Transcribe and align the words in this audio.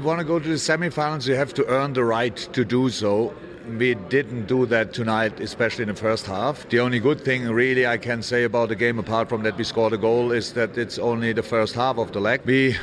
You 0.00 0.06
want 0.06 0.20
to 0.20 0.24
go 0.24 0.38
to 0.38 0.48
the 0.48 0.54
semifinals, 0.54 1.28
you 1.28 1.34
have 1.34 1.52
to 1.52 1.66
earn 1.66 1.92
the 1.92 2.02
right 2.02 2.34
to 2.54 2.64
do 2.64 2.88
so. 2.88 3.34
We 3.78 3.96
didn't 4.08 4.46
do 4.46 4.64
that 4.64 4.94
tonight, 4.94 5.38
especially 5.40 5.82
in 5.82 5.88
the 5.88 5.94
first 5.94 6.24
half. 6.24 6.66
The 6.70 6.80
only 6.80 7.00
good 7.00 7.20
thing, 7.20 7.46
really, 7.50 7.86
I 7.86 7.98
can 7.98 8.22
say 8.22 8.44
about 8.44 8.70
the 8.70 8.76
game, 8.76 8.98
apart 8.98 9.28
from 9.28 9.42
that 9.42 9.58
we 9.58 9.64
scored 9.64 9.92
a 9.92 9.98
goal, 9.98 10.32
is 10.32 10.54
that 10.54 10.78
it's 10.78 10.98
only 10.98 11.34
the 11.34 11.42
first 11.42 11.74
half 11.74 11.98
of 11.98 12.12
the 12.12 12.20
leg. 12.20 12.40
We 12.46 12.76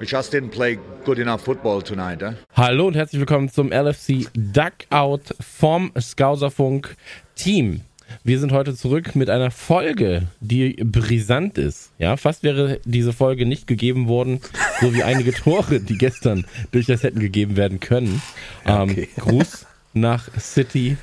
We 0.00 0.06
just 0.06 0.32
didn't 0.32 0.50
play 0.50 0.80
good 1.04 1.20
enough 1.20 1.42
football 1.42 1.80
tonight. 1.80 2.22
Eh? 2.22 2.34
Hallo 2.56 2.88
und 2.88 2.96
herzlich 2.96 3.20
willkommen 3.20 3.48
zum 3.48 3.70
LFC 3.70 4.26
Duckout 4.34 5.34
vom 5.40 5.92
Skauserfunk 5.96 6.96
Team. 7.36 7.82
Wir 8.24 8.38
sind 8.38 8.52
heute 8.52 8.74
zurück 8.74 9.14
mit 9.16 9.30
einer 9.30 9.50
Folge, 9.50 10.28
die 10.40 10.74
brisant 10.82 11.58
ist. 11.58 11.92
Ja, 11.98 12.16
fast 12.16 12.42
wäre 12.42 12.80
diese 12.84 13.12
Folge 13.12 13.46
nicht 13.46 13.66
gegeben 13.66 14.08
worden, 14.08 14.40
so 14.80 14.94
wie 14.94 15.02
einige 15.02 15.32
Tore, 15.32 15.80
die 15.80 15.98
gestern 15.98 16.44
durchaus 16.70 17.02
hätten 17.02 17.20
gegeben 17.20 17.56
werden 17.56 17.80
können. 17.80 18.22
Ähm, 18.66 18.90
okay. 18.90 19.08
Gruß 19.16 19.66
nach 19.94 20.28
City 20.38 20.96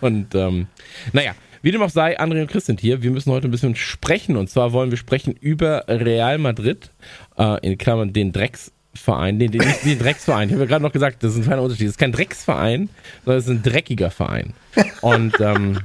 und 0.00 0.34
ähm, 0.34 0.66
naja, 1.12 1.34
wie 1.62 1.72
dem 1.72 1.82
auch 1.82 1.90
sei, 1.90 2.18
André 2.18 2.40
und 2.40 2.50
Chris 2.50 2.66
sind 2.66 2.80
hier. 2.80 3.02
Wir 3.02 3.10
müssen 3.10 3.32
heute 3.32 3.48
ein 3.48 3.50
bisschen 3.50 3.74
sprechen. 3.74 4.36
Und 4.36 4.48
zwar 4.48 4.72
wollen 4.72 4.90
wir 4.90 4.98
sprechen 4.98 5.34
über 5.34 5.84
Real 5.88 6.38
Madrid, 6.38 6.90
äh, 7.36 7.66
in 7.66 7.78
Klammern 7.78 8.12
den 8.12 8.32
Drecksverein, 8.32 9.38
den, 9.38 9.50
den, 9.50 9.66
nicht 9.66 9.84
den 9.84 9.98
Drecksverein. 9.98 10.48
Ich 10.48 10.54
habe 10.54 10.64
ja 10.64 10.68
gerade 10.68 10.84
noch 10.84 10.92
gesagt, 10.92 11.22
das 11.22 11.32
ist 11.32 11.38
ein 11.38 11.44
kleiner 11.44 11.62
Unterschied. 11.62 11.86
Es 11.86 11.92
ist 11.92 11.98
kein 11.98 12.12
Drecksverein, 12.12 12.88
sondern 13.24 13.38
es 13.38 13.44
ist 13.46 13.50
ein 13.50 13.62
dreckiger 13.62 14.10
Verein. 14.10 14.54
Und 15.00 15.40
ähm, 15.40 15.80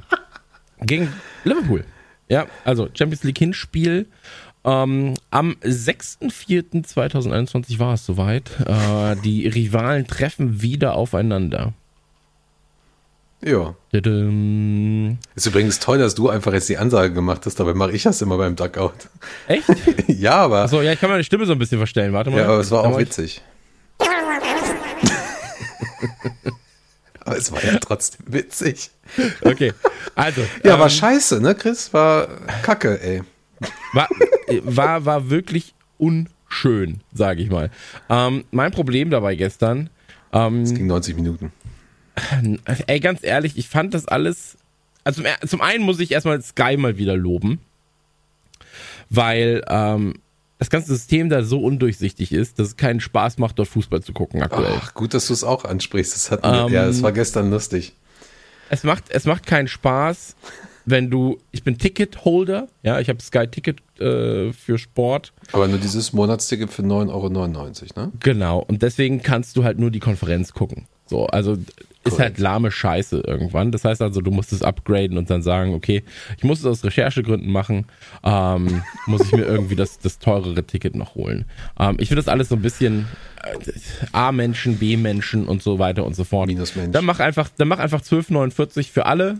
gegen 0.85 1.11
Liverpool. 1.43 1.83
Ja, 2.29 2.47
also 2.63 2.87
Champions 2.93 3.23
League 3.23 3.37
Hinspiel. 3.37 4.07
Ähm, 4.65 5.15
am 5.29 5.57
6.4.2021 5.61 7.79
war 7.79 7.95
es 7.95 8.05
soweit. 8.05 8.49
Äh, 8.65 9.17
die 9.17 9.45
Rivalen 9.47 10.07
treffen 10.07 10.61
wieder 10.61 10.95
aufeinander. 10.95 11.73
Ja. 13.43 13.75
Ist 13.91 15.45
übrigens 15.45 15.79
toll, 15.79 15.97
dass 15.97 16.15
du 16.15 16.29
einfach 16.29 16.53
jetzt 16.53 16.69
die 16.69 16.77
Ansage 16.77 17.13
gemacht 17.13 17.45
hast, 17.45 17.59
dabei 17.59 17.73
mache 17.73 17.91
ich 17.91 18.03
das 18.03 18.21
immer 18.21 18.37
beim 18.37 18.55
Duckout. 18.55 19.09
Echt? 19.47 19.65
ja, 20.07 20.35
aber. 20.35 20.61
Achso, 20.61 20.81
ja, 20.81 20.93
ich 20.93 21.01
kann 21.01 21.09
meine 21.09 21.25
Stimme 21.25 21.45
so 21.45 21.51
ein 21.51 21.59
bisschen 21.59 21.77
verstellen. 21.77 22.13
Warte 22.13 22.29
mal. 22.29 22.37
Ja, 22.37 22.45
aber 22.45 22.59
es 22.59 22.71
war 22.71 22.85
auch 22.85 22.97
witzig. 22.97 23.41
aber 27.25 27.37
es 27.37 27.51
war 27.51 27.63
ja 27.63 27.77
trotzdem 27.79 28.25
witzig. 28.27 28.91
Okay, 29.41 29.73
also. 30.15 30.41
Ja, 30.63 30.73
ähm, 30.73 30.79
war 30.79 30.89
scheiße, 30.89 31.41
ne, 31.41 31.55
Chris? 31.55 31.93
War 31.93 32.27
kacke, 32.63 33.01
ey. 33.01 33.21
War, 33.93 34.09
war, 34.63 35.05
war 35.05 35.29
wirklich 35.29 35.73
unschön, 35.97 37.01
sage 37.13 37.41
ich 37.41 37.49
mal. 37.49 37.69
Ähm, 38.09 38.43
mein 38.51 38.71
Problem 38.71 39.09
dabei 39.09 39.35
gestern. 39.35 39.89
Ähm, 40.31 40.63
es 40.63 40.73
ging 40.73 40.87
90 40.87 41.15
Minuten. 41.15 41.51
Ey, 42.87 42.99
ganz 42.99 43.23
ehrlich, 43.23 43.57
ich 43.57 43.67
fand 43.67 43.93
das 43.93 44.07
alles. 44.07 44.57
Also 45.03 45.23
zum, 45.23 45.31
zum 45.47 45.61
einen 45.61 45.83
muss 45.83 45.99
ich 45.99 46.11
erstmal 46.11 46.41
Sky 46.41 46.77
mal 46.77 46.97
wieder 46.97 47.15
loben, 47.15 47.59
weil 49.09 49.63
ähm, 49.67 50.15
das 50.59 50.69
ganze 50.69 50.93
System 50.93 51.29
da 51.29 51.43
so 51.43 51.59
undurchsichtig 51.59 52.31
ist, 52.31 52.59
dass 52.59 52.67
es 52.67 52.77
keinen 52.77 52.99
Spaß 52.99 53.37
macht, 53.37 53.59
dort 53.59 53.67
Fußball 53.67 54.01
zu 54.01 54.13
gucken 54.13 54.41
aktuell. 54.41 54.77
Ach, 54.77 54.93
gut, 54.93 55.13
dass 55.13 55.27
du 55.27 55.33
es 55.33 55.43
auch 55.43 55.65
ansprichst. 55.65 56.15
Das 56.15 56.31
hat, 56.31 56.41
ähm, 56.43 56.73
ja, 56.73 56.85
es 56.85 57.01
war 57.01 57.11
gestern 57.11 57.49
lustig. 57.49 57.93
Es 58.69 58.83
macht, 58.83 59.05
es 59.09 59.25
macht 59.25 59.45
keinen 59.45 59.67
Spaß, 59.67 60.35
wenn 60.85 61.09
du, 61.09 61.39
ich 61.51 61.63
bin 61.63 61.77
Ticketholder, 61.77 62.67
ja, 62.81 62.99
ich 62.99 63.09
habe 63.09 63.21
Sky 63.21 63.47
Ticket 63.47 63.81
äh, 63.99 64.51
für 64.53 64.77
Sport. 64.77 65.33
Aber 65.51 65.67
nur 65.67 65.79
dieses 65.79 66.13
Monatsticket 66.13 66.71
für 66.71 66.81
9,99 66.81 67.09
Euro, 67.09 68.07
ne? 68.07 68.11
Genau, 68.19 68.59
und 68.59 68.81
deswegen 68.81 69.21
kannst 69.21 69.55
du 69.57 69.63
halt 69.63 69.79
nur 69.79 69.91
die 69.91 69.99
Konferenz 69.99 70.53
gucken. 70.53 70.87
So, 71.05 71.27
also 71.27 71.57
ist 72.05 72.19
halt 72.19 72.37
lahme 72.37 72.71
Scheiße 72.71 73.23
irgendwann. 73.25 73.71
Das 73.71 73.85
heißt 73.85 74.01
also, 74.01 74.21
du 74.21 74.31
musst 74.31 74.53
es 74.53 74.61
upgraden 74.61 75.17
und 75.17 75.29
dann 75.29 75.41
sagen, 75.41 75.73
okay, 75.73 76.03
ich 76.37 76.43
muss 76.43 76.59
es 76.59 76.65
aus 76.65 76.83
Recherchegründen 76.83 77.51
machen, 77.51 77.85
ähm, 78.23 78.83
muss 79.07 79.25
ich 79.25 79.31
mir 79.31 79.45
irgendwie 79.45 79.75
das, 79.75 79.99
das 79.99 80.19
teurere 80.19 80.63
Ticket 80.63 80.95
noch 80.95 81.15
holen. 81.15 81.45
Ähm, 81.79 81.97
ich 81.99 82.09
finde 82.09 82.21
das 82.21 82.27
alles 82.27 82.49
so 82.49 82.55
ein 82.55 82.61
bisschen 82.61 83.07
äh, 83.43 83.57
A-Menschen, 84.11 84.77
B-Menschen 84.77 85.47
und 85.47 85.63
so 85.63 85.79
weiter 85.79 86.05
und 86.05 86.15
so 86.15 86.23
fort. 86.23 86.47
Minusmensch. 86.47 86.91
Dann 86.91 87.05
mach 87.05 87.19
einfach, 87.19 87.49
dann 87.57 87.67
mach 87.67 87.79
einfach 87.79 88.01
12,49 88.01 88.91
für 88.91 89.05
alle 89.05 89.39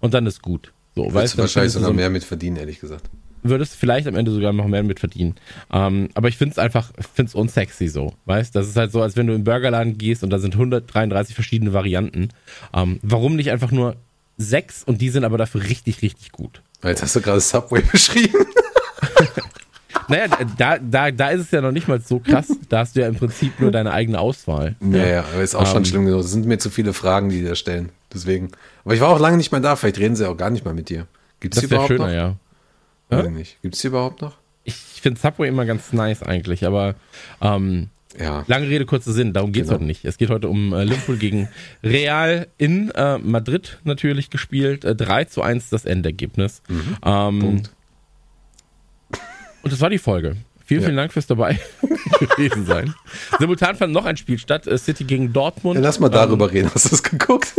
und 0.00 0.14
dann 0.14 0.26
ist 0.26 0.42
gut. 0.42 0.72
So, 0.94 1.12
weißt 1.12 1.34
du, 1.34 1.38
wahrscheinlich 1.38 1.72
sogar 1.72 1.88
so 1.88 1.94
mehr 1.94 2.10
mit 2.10 2.24
verdienen, 2.24 2.56
ehrlich 2.56 2.80
gesagt 2.80 3.08
würdest 3.42 3.76
vielleicht 3.76 4.06
am 4.06 4.14
Ende 4.14 4.30
sogar 4.30 4.52
noch 4.52 4.66
mehr 4.66 4.82
mit 4.82 5.00
verdienen. 5.00 5.34
Ähm, 5.72 6.08
aber 6.14 6.28
ich 6.28 6.36
finde 6.36 6.52
es 6.52 6.58
einfach, 6.58 6.92
finde 7.14 7.30
es 7.30 7.34
unsexy 7.34 7.88
so, 7.88 8.14
weißt? 8.26 8.54
Das 8.54 8.68
ist 8.68 8.76
halt 8.76 8.92
so, 8.92 9.02
als 9.02 9.16
wenn 9.16 9.26
du 9.26 9.32
in 9.32 9.40
den 9.40 9.44
Burgerladen 9.44 9.98
gehst 9.98 10.22
und 10.22 10.30
da 10.30 10.38
sind 10.38 10.54
133 10.54 11.34
verschiedene 11.34 11.72
Varianten. 11.72 12.28
Ähm, 12.72 12.98
warum 13.02 13.36
nicht 13.36 13.50
einfach 13.50 13.70
nur 13.70 13.96
sechs 14.36 14.82
und 14.84 15.00
die 15.00 15.10
sind 15.10 15.24
aber 15.24 15.38
dafür 15.38 15.62
richtig, 15.62 16.02
richtig 16.02 16.32
gut. 16.32 16.62
Jetzt 16.82 17.02
hast 17.02 17.16
du 17.16 17.20
gerade 17.20 17.40
Subway 17.40 17.82
beschrieben. 17.92 18.46
naja, 20.08 20.26
da, 20.58 20.78
da, 20.78 21.10
da 21.10 21.28
ist 21.30 21.40
es 21.42 21.50
ja 21.50 21.60
noch 21.60 21.72
nicht 21.72 21.88
mal 21.88 22.00
so 22.00 22.18
krass. 22.18 22.48
Da 22.68 22.80
hast 22.80 22.96
du 22.96 23.00
ja 23.00 23.08
im 23.08 23.14
Prinzip 23.14 23.60
nur 23.60 23.70
deine 23.70 23.92
eigene 23.92 24.18
Auswahl. 24.18 24.76
Ja, 24.80 25.06
ja, 25.06 25.24
aber 25.32 25.42
ist 25.42 25.54
auch 25.54 25.66
schon 25.66 25.78
ähm, 25.78 25.84
schlimm 25.84 26.06
genug. 26.06 26.20
Es 26.20 26.32
sind 26.32 26.46
mir 26.46 26.58
zu 26.58 26.70
viele 26.70 26.92
Fragen, 26.92 27.28
die 27.28 27.40
die 27.40 27.46
da 27.46 27.54
stellen. 27.54 27.90
Deswegen. 28.12 28.50
Aber 28.84 28.94
ich 28.94 29.00
war 29.00 29.08
auch 29.08 29.20
lange 29.20 29.36
nicht 29.36 29.52
mehr 29.52 29.60
da. 29.60 29.76
Vielleicht 29.76 29.98
reden 29.98 30.16
sie 30.16 30.28
auch 30.28 30.36
gar 30.36 30.50
nicht 30.50 30.64
mal 30.64 30.74
mit 30.74 30.88
dir. 30.88 31.06
Gibt's 31.40 31.60
das 31.60 31.70
wäre 31.70 31.86
schöner, 31.86 32.06
noch? 32.06 32.12
ja. 32.12 32.36
Weiß 33.18 33.30
nicht. 33.30 33.60
Gibt 33.62 33.74
es 33.74 33.80
die 33.80 33.88
überhaupt 33.88 34.22
noch? 34.22 34.36
Ich 34.64 34.74
finde 34.74 35.20
Subway 35.20 35.48
immer 35.48 35.64
ganz 35.64 35.92
nice 35.92 36.22
eigentlich, 36.22 36.64
aber 36.64 36.94
ähm, 37.40 37.88
ja. 38.18 38.44
lange 38.46 38.68
Rede, 38.68 38.86
kurzer 38.86 39.12
Sinn, 39.12 39.32
darum 39.32 39.52
geht 39.52 39.64
es 39.64 39.68
genau. 39.68 39.80
heute 39.80 39.86
nicht. 39.86 40.04
Es 40.04 40.18
geht 40.18 40.30
heute 40.30 40.48
um 40.48 40.72
äh, 40.72 40.84
Liverpool 40.84 41.16
gegen 41.16 41.48
Real 41.82 42.46
in 42.58 42.90
äh, 42.90 43.18
Madrid 43.18 43.80
natürlich 43.84 44.30
gespielt. 44.30 44.84
Äh, 44.84 44.94
3 44.94 45.24
zu 45.24 45.42
1 45.42 45.70
das 45.70 45.84
Endergebnis. 45.84 46.62
Mhm. 46.68 46.96
Ähm, 47.04 47.38
Punkt. 47.40 47.70
Und 49.62 49.72
das 49.72 49.80
war 49.80 49.90
die 49.90 49.98
Folge. 49.98 50.36
Vielen, 50.64 50.80
ja. 50.80 50.86
vielen 50.86 50.96
Dank 50.96 51.12
fürs 51.12 51.26
dabei 51.26 51.58
gewesen 52.36 52.66
sein. 52.66 52.94
Simultan 53.38 53.76
fand 53.76 53.92
noch 53.92 54.04
ein 54.04 54.16
Spiel 54.16 54.38
statt, 54.38 54.66
äh, 54.66 54.78
City 54.78 55.04
gegen 55.04 55.32
Dortmund. 55.32 55.76
Ja, 55.76 55.82
lass 55.82 55.98
mal 55.98 56.08
darüber 56.08 56.46
ähm, 56.46 56.50
reden. 56.52 56.70
Hast 56.74 56.86
du 56.86 56.90
das 56.90 57.02
geguckt? 57.02 57.54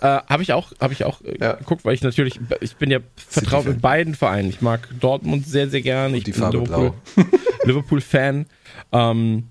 Äh, 0.00 0.20
habe 0.28 0.42
ich 0.42 0.52
auch, 0.52 0.72
habe 0.80 0.92
ich 0.92 1.04
auch 1.04 1.22
äh, 1.22 1.38
ja. 1.40 1.52
geguckt, 1.54 1.84
weil 1.84 1.94
ich 1.94 2.02
natürlich, 2.02 2.38
ich 2.60 2.76
bin 2.76 2.90
ja 2.90 2.98
vertraut 3.16 3.66
mit 3.66 3.80
beiden 3.80 4.14
Vereinen. 4.14 4.50
Ich 4.50 4.60
mag 4.60 4.88
Dortmund 5.00 5.46
sehr, 5.46 5.68
sehr 5.68 5.80
gerne. 5.80 6.16
Ich 6.18 6.24
die 6.24 6.32
bin 6.32 6.40
Farbe 6.40 6.58
Liverpool, 6.58 6.92
Liverpool-Fan. 7.64 8.46
Ähm, 8.92 9.44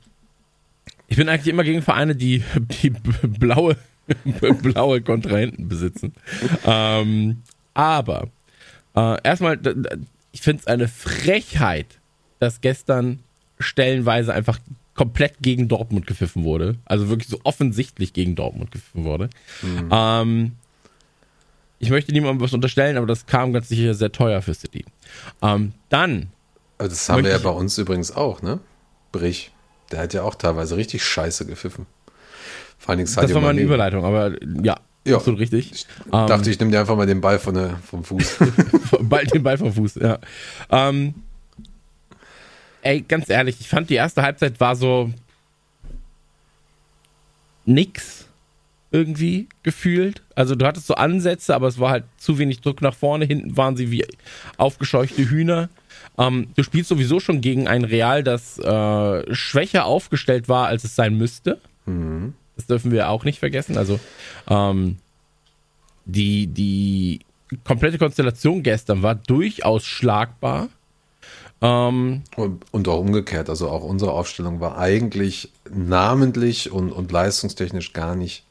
ich 1.08 1.18
bin 1.18 1.30
eigentlich 1.30 1.48
immer 1.48 1.64
gegen 1.64 1.82
Vereine, 1.82 2.16
die, 2.16 2.44
die 2.82 2.90
blaue, 3.24 3.76
blaue 4.62 5.02
Kontrahenten 5.02 5.68
besitzen. 5.68 6.14
Ähm, 6.66 7.42
aber 7.74 8.28
äh, 8.96 9.18
erstmal, 9.24 9.60
ich 10.32 10.42
finde 10.42 10.62
es 10.62 10.68
eine 10.68 10.88
Frechheit, 10.88 11.88
dass 12.40 12.62
gestern 12.62 13.20
stellenweise 13.60 14.34
einfach 14.34 14.60
komplett 14.96 15.36
gegen 15.42 15.68
Dortmund 15.68 16.08
gepfiffen 16.08 16.44
wurde. 16.44 16.78
Also 16.86 17.10
wirklich 17.10 17.28
so 17.28 17.40
offensichtlich 17.44 18.14
gegen 18.14 18.36
Dortmund 18.36 18.72
gepfiffen 18.72 19.04
wurde. 19.04 19.30
Mhm. 19.62 19.90
Ähm, 19.92 20.52
ich 21.80 21.90
möchte 21.90 22.14
niemandem 22.14 22.42
was 22.42 22.54
unterstellen, 22.54 22.98
aber 22.98 23.06
das 23.06 23.26
kam 23.26 23.54
ganz 23.54 23.68
sicher 23.70 23.94
sehr 23.94 24.12
teuer 24.12 24.42
für 24.42 24.54
City. 24.54 24.86
Ähm, 25.42 25.74
dann. 25.90 26.28
Also 26.78 26.90
das 26.90 27.10
haben 27.10 27.24
wir 27.24 27.32
ja 27.32 27.38
bei 27.38 27.50
uns 27.50 27.78
übrigens 27.78 28.16
auch, 28.16 28.42
ne? 28.42 28.60
Brich. 29.12 29.52
Der 29.92 30.00
hat 30.00 30.14
ja 30.14 30.24
auch 30.24 30.36
teilweise 30.36 30.78
richtig 30.78 31.04
scheiße 31.04 31.46
gepfiffen. 31.46 31.86
Vor 32.78 32.92
allen 32.92 33.00
Dingen 33.00 33.14
Das 33.14 33.34
war 33.34 33.42
mal 33.42 33.50
eine 33.50 33.62
Überleitung, 33.62 34.04
aber 34.04 34.32
ja, 34.64 34.78
ja. 35.06 35.16
absolut 35.16 35.40
richtig. 35.40 35.72
Ich 35.72 35.88
dachte, 36.10 36.50
ich 36.50 36.60
nehme 36.60 36.72
dir 36.72 36.80
einfach 36.80 36.96
mal 36.96 37.06
den 37.06 37.22
Ball 37.22 37.40
von 37.40 37.54
der, 37.54 37.78
vom 37.86 38.04
Fuß. 38.04 38.38
Bald 39.02 39.34
den 39.34 39.44
Ball 39.44 39.58
vom 39.58 39.74
Fuß, 39.74 39.96
ja. 39.96 40.20
Ähm, 40.70 41.14
ey, 42.86 43.02
ganz 43.02 43.30
ehrlich, 43.30 43.58
ich 43.60 43.68
fand 43.68 43.90
die 43.90 43.96
erste 43.96 44.22
Halbzeit 44.22 44.60
war 44.60 44.76
so 44.76 45.12
nix 47.66 48.28
irgendwie 48.92 49.50
gefühlt. 49.64 50.22
Also 50.36 50.56
du 50.56 50.66
hattest 50.66 50.86
so 50.88 50.94
Ansätze, 50.94 51.56
aber 51.56 51.68
es 51.68 51.80
war 51.80 51.90
halt 51.90 52.06
zu 52.18 52.38
wenig 52.38 52.62
Druck 52.62 52.82
nach 52.82 52.94
vorne. 52.94 53.26
Hinten 53.26 53.58
waren 53.58 53.76
sie 53.76 53.90
wie 53.92 54.06
aufgescheuchte 54.58 55.30
Hühner. 55.30 55.70
Ähm, 56.18 56.48
du 56.56 56.64
spielst 56.64 56.90
sowieso 56.90 57.20
schon 57.20 57.42
gegen 57.42 57.68
ein 57.68 57.84
Real, 57.84 58.24
das 58.24 58.60
äh, 58.60 59.34
schwächer 59.34 59.86
aufgestellt 59.86 60.48
war, 60.48 60.68
als 60.68 60.84
es 60.84 60.96
sein 60.96 61.18
müsste. 61.18 61.60
Mhm. 61.86 62.36
Das 62.56 62.68
dürfen 62.68 62.92
wir 62.92 63.10
auch 63.10 63.26
nicht 63.26 63.40
vergessen. 63.40 63.78
Also 63.78 64.00
ähm, 64.48 64.98
die, 66.06 66.48
die 66.48 67.20
komplette 67.64 67.98
Konstellation 67.98 68.62
gestern 68.62 69.02
war 69.02 69.16
durchaus 69.16 69.86
schlagbar. 69.86 70.70
Ähm, 71.62 72.24
und, 72.36 72.66
und, 72.72 72.88
auch 72.88 73.00
umgekehrt, 73.00 73.50
also 73.50 73.70
auch 73.70 73.84
unsere 73.84 74.12
Aufstellung 74.12 74.60
war 74.60 74.78
eigentlich 74.78 75.52
namentlich 75.70 76.72
und, 76.72 76.92
und 76.92 77.12
leistungstechnisch 77.12 77.94
gar 77.94 78.16
nicht, 78.16 78.46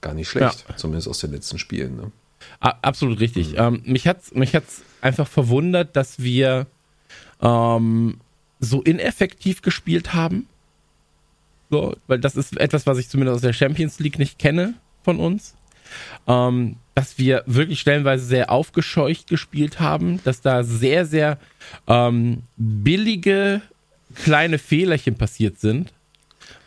gar 0.00 0.14
nicht 0.14 0.28
schlecht, 0.28 0.66
ja. 0.68 0.76
zumindest 0.76 1.08
aus 1.08 1.20
den 1.20 1.32
letzten 1.32 1.58
Spielen. 1.58 1.96
Ne? 1.96 2.12
Absolut 2.60 3.20
richtig. 3.20 3.52
Mhm. 3.52 3.58
Ähm, 3.58 3.82
mich 3.84 4.06
hat 4.06 4.22
es 4.22 4.34
mich 4.34 4.54
hat's 4.54 4.82
einfach 5.00 5.26
verwundert, 5.26 5.96
dass 5.96 6.22
wir 6.22 6.66
ähm, 7.40 8.20
so 8.60 8.82
ineffektiv 8.82 9.62
gespielt 9.62 10.14
haben. 10.14 10.46
So, 11.70 11.96
weil 12.06 12.18
das 12.18 12.36
ist 12.36 12.56
etwas, 12.58 12.86
was 12.86 12.98
ich 12.98 13.08
zumindest 13.08 13.36
aus 13.36 13.42
der 13.42 13.52
Champions 13.52 13.98
League 13.98 14.18
nicht 14.18 14.38
kenne 14.38 14.74
von 15.02 15.18
uns. 15.18 15.54
Ähm, 16.26 16.76
dass 16.94 17.18
wir 17.18 17.42
wirklich 17.46 17.80
stellenweise 17.80 18.24
sehr 18.24 18.50
aufgescheucht 18.50 19.28
gespielt 19.28 19.80
haben, 19.80 20.20
dass 20.24 20.40
da 20.40 20.62
sehr, 20.62 21.06
sehr 21.06 21.38
ähm, 21.88 22.42
billige 22.56 23.62
kleine 24.14 24.58
Fehlerchen 24.58 25.16
passiert 25.16 25.58
sind, 25.58 25.92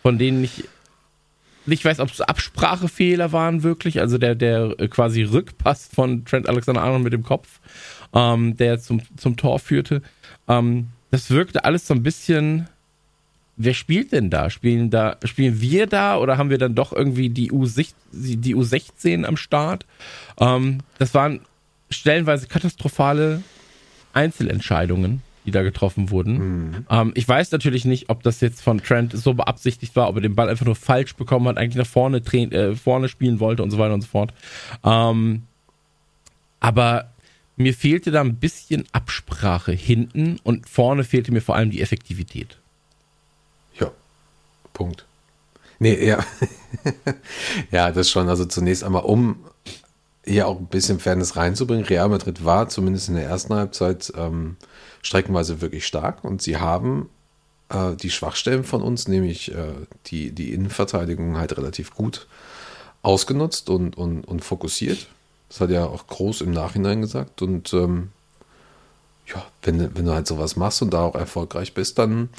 von 0.02 0.18
denen 0.18 0.44
ich 0.44 0.66
nicht 1.66 1.84
weiß, 1.84 2.00
ob 2.00 2.10
es 2.10 2.22
Absprachefehler 2.22 3.32
waren 3.32 3.64
wirklich, 3.64 4.00
also 4.00 4.18
der, 4.18 4.36
der 4.36 4.76
quasi 4.90 5.24
Rückpass 5.24 5.90
von 5.94 6.24
Trent 6.26 6.48
Alexander-Arnold 6.48 7.04
mit 7.04 7.14
dem 7.14 7.24
Kopf, 7.24 7.60
ähm, 8.14 8.56
der 8.56 8.80
zum, 8.80 9.02
zum 9.18 9.36
Tor 9.36 9.60
führte. 9.60 10.02
Ähm, 10.48 10.88
das 11.12 11.30
wirkte 11.30 11.66
alles 11.66 11.88
so 11.88 11.94
ein 11.94 12.04
bisschen 12.04 12.68
wer 13.58 13.74
spielt 13.74 14.12
denn 14.12 14.30
da? 14.30 14.50
Spielen 14.50 14.90
da, 14.90 15.18
spielen 15.26 15.60
wir 15.60 15.88
da 15.88 16.18
oder 16.18 16.38
haben 16.38 16.50
wir 16.50 16.60
dann 16.60 16.76
doch 16.76 16.94
irgendwie 16.94 17.30
die, 17.30 17.52
U 17.52 17.68
die 18.12 18.56
U16 18.56 19.26
am 19.26 19.36
Start? 19.36 19.86
Ähm, 20.40 20.80
das 21.00 21.14
waren 21.14 21.42
stellenweise 21.90 22.48
katastrophale 22.48 23.42
Einzelentscheidungen, 24.14 25.22
die 25.46 25.52
da 25.52 25.64
getroffen 25.64 26.12
wurden. 26.12 26.38
Mhm. 26.38 26.86
Ähm, 26.90 27.12
ich 27.16 27.28
weiß 27.28 27.52
natürlich 27.52 27.86
nicht, 27.86 28.10
ob 28.10 28.24
das 28.24 28.42
jetzt 28.42 28.62
von 28.62 28.82
Trent 28.82 29.14
so 29.14 29.34
beabsichtigt 29.34 29.96
war, 29.96 30.08
ob 30.08 30.16
er 30.16 30.22
den 30.22 30.36
Ball 30.36 30.50
einfach 30.50 30.66
nur 30.66 30.76
falsch 30.76 31.16
bekommen 31.16 31.48
hat, 31.48 31.58
eigentlich 31.58 31.76
nach 31.78 31.88
vorne, 31.88 32.18
äh, 32.18 32.76
vorne 32.76 33.10
spielen 33.10 33.40
wollte 33.40 33.64
und 33.64 33.72
so 33.72 33.80
weiter 33.80 33.94
und 33.94 34.02
so 34.02 34.08
fort. 34.08 34.34
Ähm, 34.84 35.44
aber 36.60 37.12
mir 37.56 37.74
fehlte 37.74 38.12
da 38.12 38.22
ein 38.22 38.36
bisschen 38.36 38.86
Absprache 38.92 39.72
hinten 39.72 40.40
und 40.44 40.70
vorne 40.70 41.04
fehlte 41.04 41.32
mir 41.32 41.42
vor 41.42 41.56
allem 41.56 41.72
die 41.72 41.82
Effektivität. 41.82 42.60
Punkt. 44.78 45.06
Nee, 45.80 46.06
ja. 46.06 46.24
ja, 47.72 47.92
das 47.92 48.12
schon. 48.12 48.30
Also 48.30 48.46
zunächst 48.46 48.84
einmal, 48.84 49.04
um 49.06 49.44
hier 50.24 50.48
auch 50.48 50.60
ein 50.60 50.68
bisschen 50.68 51.00
Fairness 51.00 51.36
reinzubringen. 51.36 51.84
Real 51.86 52.10
Madrid 52.10 52.46
war 52.46 52.70
zumindest 52.70 53.10
in 53.10 53.16
der 53.16 53.26
ersten 53.26 53.56
Halbzeit 53.56 54.14
ähm, 54.16 54.56
streckenweise 55.02 55.62
wirklich 55.62 55.88
stark 55.88 56.24
und 56.24 56.44
sie 56.44 56.58
haben 56.58 57.10
äh, 57.70 57.96
die 57.96 58.12
Schwachstellen 58.12 58.64
von 58.64 58.84
uns, 58.84 59.08
nämlich 59.08 59.52
äh, 59.52 59.74
die, 60.06 60.32
die 60.32 60.54
Innenverteidigung, 60.54 61.38
halt 61.38 61.58
relativ 61.58 61.96
gut 61.96 62.28
ausgenutzt 63.02 63.72
und, 63.72 63.98
und, 63.98 64.26
und 64.26 64.44
fokussiert. 64.44 65.08
Das 65.50 65.60
hat 65.60 65.72
ja 65.72 65.86
auch 65.86 66.06
groß 66.06 66.42
im 66.42 66.52
Nachhinein 66.52 67.02
gesagt. 67.02 67.42
Und 67.42 67.74
ähm, 67.74 68.12
ja, 69.26 69.44
wenn, 69.64 69.96
wenn 69.96 70.06
du 70.06 70.14
halt 70.14 70.28
sowas 70.28 70.56
machst 70.56 70.84
und 70.84 70.94
da 70.94 71.02
auch 71.02 71.16
erfolgreich 71.16 71.74
bist, 71.74 71.98
dann 71.98 72.30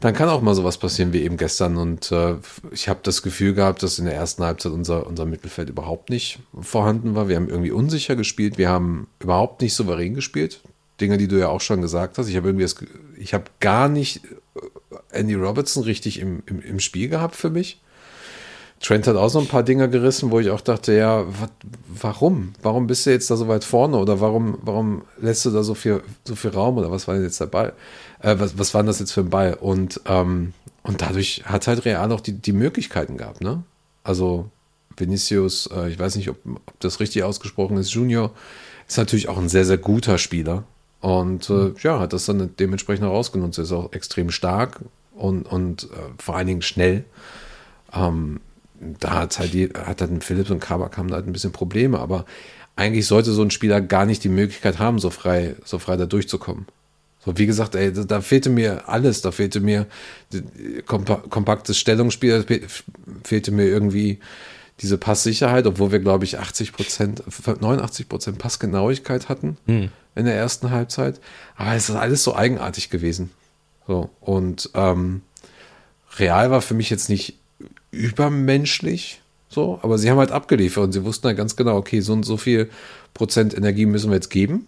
dann 0.00 0.14
kann 0.14 0.28
auch 0.28 0.42
mal 0.42 0.54
sowas 0.54 0.78
passieren 0.78 1.12
wie 1.12 1.22
eben 1.22 1.36
gestern. 1.36 1.76
Und 1.76 2.12
äh, 2.12 2.36
ich 2.70 2.88
habe 2.88 3.00
das 3.02 3.22
Gefühl 3.22 3.54
gehabt, 3.54 3.82
dass 3.82 3.98
in 3.98 4.04
der 4.04 4.14
ersten 4.14 4.44
Halbzeit 4.44 4.72
unser, 4.72 5.06
unser 5.06 5.26
Mittelfeld 5.26 5.68
überhaupt 5.68 6.08
nicht 6.10 6.38
vorhanden 6.60 7.14
war. 7.14 7.28
Wir 7.28 7.36
haben 7.36 7.48
irgendwie 7.48 7.72
unsicher 7.72 8.14
gespielt, 8.14 8.58
wir 8.58 8.68
haben 8.68 9.08
überhaupt 9.18 9.60
nicht 9.60 9.74
souverän 9.74 10.14
gespielt. 10.14 10.60
Dinge, 11.00 11.18
die 11.18 11.28
du 11.28 11.38
ja 11.38 11.48
auch 11.48 11.60
schon 11.60 11.80
gesagt 11.80 12.18
hast. 12.18 12.28
Ich 12.28 12.36
habe 12.36 12.48
irgendwie 12.48 12.64
das, 12.64 12.76
ich 13.16 13.34
habe 13.34 13.44
gar 13.60 13.88
nicht 13.88 14.24
äh, 14.24 14.60
Andy 15.10 15.34
Robertson 15.34 15.82
richtig 15.82 16.20
im, 16.20 16.42
im, 16.46 16.60
im 16.60 16.80
Spiel 16.80 17.08
gehabt 17.08 17.34
für 17.36 17.50
mich. 17.50 17.80
Trent 18.80 19.08
hat 19.08 19.16
auch 19.16 19.28
so 19.28 19.40
ein 19.40 19.48
paar 19.48 19.64
Dinger 19.64 19.88
gerissen, 19.88 20.30
wo 20.30 20.38
ich 20.38 20.50
auch 20.50 20.60
dachte, 20.60 20.92
ja, 20.92 21.24
wat, 21.40 21.50
warum? 21.88 22.52
Warum 22.62 22.86
bist 22.86 23.06
du 23.06 23.10
jetzt 23.10 23.28
da 23.30 23.36
so 23.36 23.48
weit 23.48 23.64
vorne? 23.64 23.96
Oder 23.96 24.20
warum, 24.20 24.58
warum 24.62 25.02
lässt 25.20 25.44
du 25.44 25.50
da 25.50 25.64
so 25.64 25.74
viel, 25.74 26.00
so 26.24 26.36
viel 26.36 26.50
Raum? 26.50 26.78
Oder 26.78 26.90
was 26.90 27.08
war 27.08 27.14
denn 27.14 27.24
jetzt 27.24 27.40
der 27.40 27.46
Ball? 27.46 27.72
Äh, 28.20 28.36
was, 28.38 28.58
was 28.58 28.74
war 28.74 28.82
denn 28.82 28.88
das 28.88 29.00
jetzt 29.00 29.12
für 29.12 29.20
ein 29.20 29.30
Ball? 29.30 29.54
Und, 29.54 30.00
ähm, 30.06 30.52
und 30.82 31.02
dadurch 31.02 31.42
hat 31.44 31.66
halt 31.66 31.84
Real 31.84 32.10
auch 32.12 32.20
die, 32.20 32.32
die 32.32 32.52
Möglichkeiten 32.52 33.16
gehabt, 33.16 33.40
ne? 33.40 33.62
Also 34.04 34.50
Vinicius, 34.96 35.68
äh, 35.74 35.90
ich 35.90 35.98
weiß 35.98 36.16
nicht, 36.16 36.28
ob, 36.30 36.38
ob 36.44 36.80
das 36.80 37.00
richtig 37.00 37.22
ausgesprochen 37.22 37.76
ist, 37.76 37.90
Junior, 37.90 38.32
ist 38.86 38.98
natürlich 38.98 39.28
auch 39.28 39.38
ein 39.38 39.48
sehr, 39.48 39.64
sehr 39.64 39.78
guter 39.78 40.18
Spieler. 40.18 40.64
Und 41.00 41.48
äh, 41.50 41.72
ja, 41.82 42.00
hat 42.00 42.12
das 42.12 42.26
dann 42.26 42.54
dementsprechend 42.58 43.06
auch 43.06 43.12
ausgenutzt. 43.12 43.58
Er 43.58 43.64
ist 43.64 43.72
auch 43.72 43.92
extrem 43.92 44.30
stark 44.30 44.80
und, 45.14 45.42
und 45.42 45.84
äh, 45.84 45.86
vor 46.18 46.36
allen 46.36 46.46
Dingen 46.46 46.62
schnell. 46.62 47.04
Ähm, 47.92 48.40
da 48.80 49.14
hat 49.14 49.38
halt 49.38 49.52
die, 49.52 49.68
hat 49.68 50.00
dann 50.00 50.20
Philips 50.20 50.50
und 50.50 50.60
Kabak 50.60 50.96
haben 50.96 51.12
halt 51.12 51.26
ein 51.26 51.32
bisschen 51.32 51.52
Probleme, 51.52 51.98
aber 51.98 52.24
eigentlich 52.76 53.06
sollte 53.06 53.32
so 53.32 53.42
ein 53.42 53.50
Spieler 53.50 53.80
gar 53.80 54.06
nicht 54.06 54.22
die 54.22 54.28
Möglichkeit 54.28 54.78
haben, 54.78 54.98
so 54.98 55.10
frei, 55.10 55.56
so 55.64 55.78
frei 55.78 55.96
da 55.96 56.06
durchzukommen. 56.06 56.66
So, 57.24 57.36
wie 57.36 57.46
gesagt, 57.46 57.74
ey, 57.74 57.92
da, 57.92 58.04
da 58.04 58.20
fehlte 58.20 58.50
mir 58.50 58.88
alles, 58.88 59.22
da 59.22 59.32
fehlte 59.32 59.60
mir 59.60 59.86
kompa 60.86 61.16
kompaktes 61.28 61.78
Stellungsspiel, 61.78 62.44
da 62.44 62.56
fehlte 63.24 63.50
mir 63.50 63.66
irgendwie 63.66 64.20
diese 64.80 64.98
Passsicherheit, 64.98 65.66
obwohl 65.66 65.90
wir, 65.90 65.98
glaube 65.98 66.24
ich, 66.24 66.38
80 66.38 66.72
Prozent, 66.72 67.22
89 67.26 68.08
Prozent 68.08 68.38
Passgenauigkeit 68.38 69.28
hatten 69.28 69.56
hm. 69.66 69.90
in 70.14 70.24
der 70.24 70.36
ersten 70.36 70.70
Halbzeit. 70.70 71.20
Aber 71.56 71.74
es 71.74 71.88
ist 71.88 71.96
alles 71.96 72.22
so 72.22 72.36
eigenartig 72.36 72.90
gewesen. 72.90 73.30
So, 73.86 74.10
und 74.20 74.70
ähm, 74.74 75.22
Real 76.18 76.50
war 76.50 76.62
für 76.62 76.74
mich 76.74 76.90
jetzt 76.90 77.08
nicht 77.08 77.38
übermenschlich, 77.90 79.22
so, 79.48 79.80
aber 79.82 79.98
sie 79.98 80.10
haben 80.10 80.18
halt 80.18 80.30
abgeliefert 80.30 80.84
und 80.84 80.92
sie 80.92 81.04
wussten 81.04 81.26
halt 81.26 81.38
ganz 81.38 81.56
genau, 81.56 81.76
okay, 81.76 82.00
so 82.00 82.12
und 82.12 82.24
so 82.24 82.36
viel 82.36 82.68
Prozent 83.14 83.56
Energie 83.56 83.86
müssen 83.86 84.10
wir 84.10 84.16
jetzt 84.16 84.28
geben. 84.28 84.66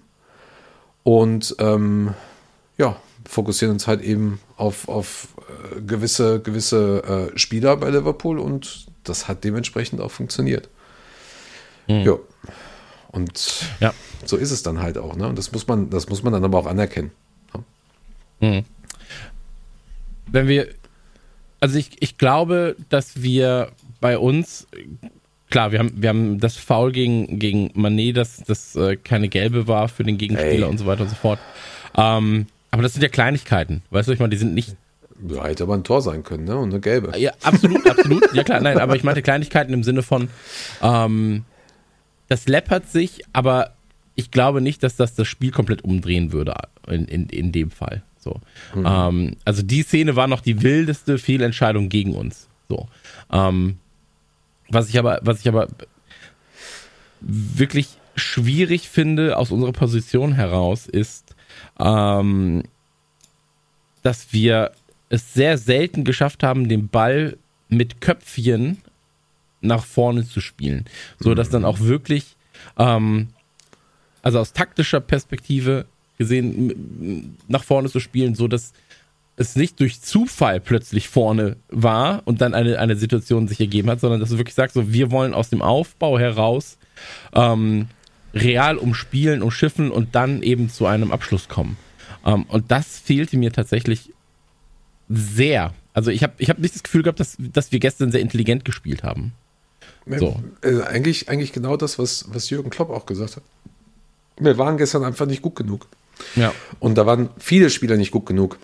Und 1.03 1.55
ähm, 1.59 2.15
ja, 2.81 2.97
fokussieren 3.29 3.75
uns 3.75 3.87
halt 3.87 4.01
eben 4.01 4.41
auf, 4.57 4.89
auf 4.89 5.29
äh, 5.77 5.81
gewisse, 5.83 6.41
gewisse 6.41 7.31
äh, 7.35 7.39
Spieler 7.39 7.77
bei 7.77 7.91
Liverpool 7.91 8.39
und 8.39 8.87
das 9.05 9.29
hat 9.29 9.45
dementsprechend 9.45 10.01
auch 10.01 10.11
funktioniert. 10.11 10.69
Mhm. 11.87 12.01
Ja. 12.01 12.17
Und 13.13 13.67
ja. 13.81 13.93
so 14.25 14.37
ist 14.37 14.51
es 14.51 14.63
dann 14.63 14.81
halt 14.81 14.97
auch, 14.97 15.17
ne? 15.17 15.29
Und 15.29 15.37
das 15.37 15.53
muss 15.53 15.67
man, 15.67 15.91
das 15.91 16.09
muss 16.09 16.23
man 16.23 16.33
dann 16.33 16.45
aber 16.45 16.59
auch 16.59 16.67
anerkennen. 16.67 17.11
Mhm. 18.41 18.65
Wenn 20.27 20.49
wir 20.49 20.69
also 21.61 21.79
ich, 21.79 21.91
ich 22.01 22.17
glaube, 22.17 22.75
dass 22.89 23.23
wir 23.23 23.73
bei 24.01 24.17
uns, 24.17 24.67
klar, 25.51 25.73
wir 25.73 25.79
haben, 25.79 25.93
wir 25.97 26.09
haben 26.09 26.41
das 26.41 26.57
Foul 26.57 26.91
gegen, 26.91 27.39
gegen 27.39 27.71
Manet, 27.75 28.17
dass 28.17 28.39
das 28.39 28.75
äh, 28.77 28.97
keine 28.97 29.29
gelbe 29.29 29.69
war 29.69 29.89
für 29.89 30.03
den 30.03 30.17
Gegenspieler 30.17 30.67
Ey. 30.67 30.71
und 30.71 30.79
so 30.79 30.87
weiter 30.87 31.03
und 31.03 31.11
so 31.11 31.17
fort. 31.17 31.39
Ähm, 31.97 32.47
aber 32.71 32.83
das 32.83 32.93
sind 32.93 33.03
ja 33.03 33.09
Kleinigkeiten, 33.09 33.83
weißt 33.91 34.09
du, 34.09 34.13
ich 34.13 34.19
meine, 34.19 34.31
die 34.31 34.37
sind 34.37 34.55
nicht. 34.55 34.77
Ja, 35.29 35.45
hätte 35.45 35.65
aber 35.65 35.75
ein 35.75 35.85
Tor 35.85 36.01
sein 36.01 36.23
können, 36.23 36.45
ne? 36.45 36.57
Und 36.57 36.71
eine 36.71 36.81
gelbe. 36.81 37.17
Ja, 37.19 37.33
absolut, 37.43 37.89
absolut. 37.89 38.33
Ja 38.33 38.43
klar, 38.43 38.61
nein, 38.61 38.79
aber 38.79 38.97
ich 38.97 39.05
meinte 39.05 39.23
Kleinigkeiten 39.23 39.73
im 39.73 39.83
Sinne 39.83 40.03
von, 40.03 40.29
ähm, 40.83 41.45
das 42.29 42.49
läppert 42.49 42.89
sich, 42.89 43.23
aber 43.33 43.75
ich 44.15 44.31
glaube 44.31 44.61
nicht, 44.61 44.83
dass 44.83 44.97
das 44.97 45.15
das 45.15 45.29
Spiel 45.29 45.51
komplett 45.51 45.83
umdrehen 45.83 46.33
würde 46.33 46.55
in, 46.87 47.07
in, 47.07 47.29
in 47.29 47.53
dem 47.53 47.71
Fall. 47.71 48.03
So. 48.19 48.41
Mhm. 48.75 48.87
Ähm, 48.87 49.37
also 49.45 49.63
die 49.63 49.83
Szene 49.83 50.17
war 50.17 50.27
noch 50.27 50.41
die 50.41 50.63
wildeste 50.63 51.19
Fehlentscheidung 51.19 51.89
gegen 51.89 52.15
uns. 52.15 52.49
So. 52.69 52.89
Ähm, 53.33 53.79
was 54.69 54.89
ich 54.89 54.99
aber, 54.99 55.21
was 55.23 55.41
ich 55.41 55.49
aber 55.49 55.69
wirklich 57.21 57.89
schwierig 58.15 58.89
finde 58.89 59.37
aus 59.37 59.51
unserer 59.51 59.73
Position 59.73 60.33
heraus, 60.33 60.87
ist, 60.87 61.35
ähm, 61.79 62.63
dass 64.03 64.33
wir 64.33 64.73
es 65.09 65.35
sehr 65.35 65.59
selten 65.59 66.05
geschafft 66.05 66.43
haben, 66.43 66.69
den 66.69 66.89
Ball 66.89 67.37
mit 67.69 68.01
Köpfchen 68.01 68.79
nach 69.61 69.85
vorne 69.85 70.27
zu 70.27 70.41
spielen. 70.41 70.87
So 71.19 71.35
dass 71.35 71.51
dann 71.51 71.65
auch 71.65 71.81
wirklich, 71.81 72.37
ähm, 72.79 73.29
also 74.23 74.39
aus 74.39 74.53
taktischer 74.53 75.01
Perspektive 75.01 75.87
gesehen, 76.19 77.37
nach 77.49 77.65
vorne 77.65 77.89
zu 77.89 78.01
spielen, 78.01 78.35
so 78.35 78.49
dass 78.49 78.73
es 79.37 79.57
nicht 79.57 79.81
durch 79.81 80.03
Zufall 80.03 80.61
plötzlich 80.61 81.09
vorne 81.09 81.57
war 81.71 82.23
und 82.27 82.43
dann 82.43 82.53
eine, 82.53 82.79
eine 82.79 82.97
Situation 82.97 83.49
sich 83.49 83.59
ergeben 83.59 83.89
hat, 83.89 84.01
sondern 84.01 84.21
dass 84.21 84.29
du 84.29 84.37
wirklich 84.37 84.55
sagst, 84.55 84.75
so, 84.75 84.93
wir 84.93 85.11
wollen 85.11 85.33
aus 85.33 85.49
dem 85.49 85.63
Aufbau 85.63 86.19
heraus 86.19 86.77
ähm, 87.33 87.89
real 88.35 88.77
umspielen, 88.77 89.43
umschiffen 89.43 89.91
und 89.91 90.15
dann 90.15 90.43
eben 90.43 90.71
zu 90.71 90.87
einem 90.87 91.13
Abschluss 91.13 91.49
kommen. 91.49 91.77
Ähm, 92.25 92.45
und 92.45 92.71
das 92.71 92.99
fehlte 92.99 93.37
mir 93.37 93.53
tatsächlich 93.53 94.13
sehr. 95.09 95.75
Also 95.93 96.11
ich 96.11 96.23
habe 96.23 96.35
ich 96.39 96.51
hab 96.51 96.59
nicht 96.59 96.75
das 96.75 96.83
Gefühl 96.83 97.03
gehabt, 97.03 97.21
dass, 97.21 97.37
dass 97.39 97.73
wir 97.73 97.81
gestern 97.81 98.13
sehr 98.13 98.21
intelligent 98.21 98.65
gespielt 98.65 99.03
haben. 99.03 99.33
So. 100.07 100.41
Also 100.63 100.83
eigentlich, 100.85 101.29
eigentlich 101.29 101.53
genau 101.53 101.77
das, 101.77 101.99
was, 101.99 102.27
was 102.33 102.51
Jürgen 102.51 102.71
Klopp 102.71 102.91
auch 102.91 103.07
gesagt 103.07 103.37
hat. 103.37 103.43
Wir 104.39 104.57
waren 104.59 104.77
gestern 104.77 105.05
einfach 105.05 105.27
nicht 105.27 105.43
gut 105.43 105.57
genug. 105.57 105.87
Ja. 106.37 106.53
Und 106.79 106.97
da 106.97 107.07
waren 107.07 107.31
viele 107.39 107.71
Spieler 107.71 107.97
nicht 107.97 108.11
gut 108.11 108.27
genug. 108.27 108.59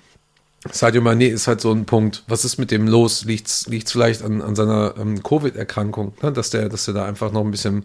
Sadio 0.73 1.01
Mané 1.01 1.29
ist 1.29 1.47
halt 1.47 1.61
so 1.61 1.73
ein 1.73 1.85
Punkt. 1.85 2.25
Was 2.29 2.45
ist 2.45 2.59
mit 2.59 2.71
dem 2.71 2.89
los? 2.89 3.25
Liegt 3.25 3.49
es 3.49 3.67
vielleicht 3.93 4.23
an, 4.23 4.43
an 4.43 4.57
seiner 4.57 4.95
ähm, 4.99 5.23
Covid-Erkrankung, 5.23 6.15
ne? 6.23 6.33
dass, 6.33 6.51
der, 6.51 6.69
dass 6.69 6.87
der 6.87 6.95
da 6.95 7.05
einfach 7.05 7.31
noch 7.31 7.45
ein 7.45 7.51
bisschen 7.51 7.85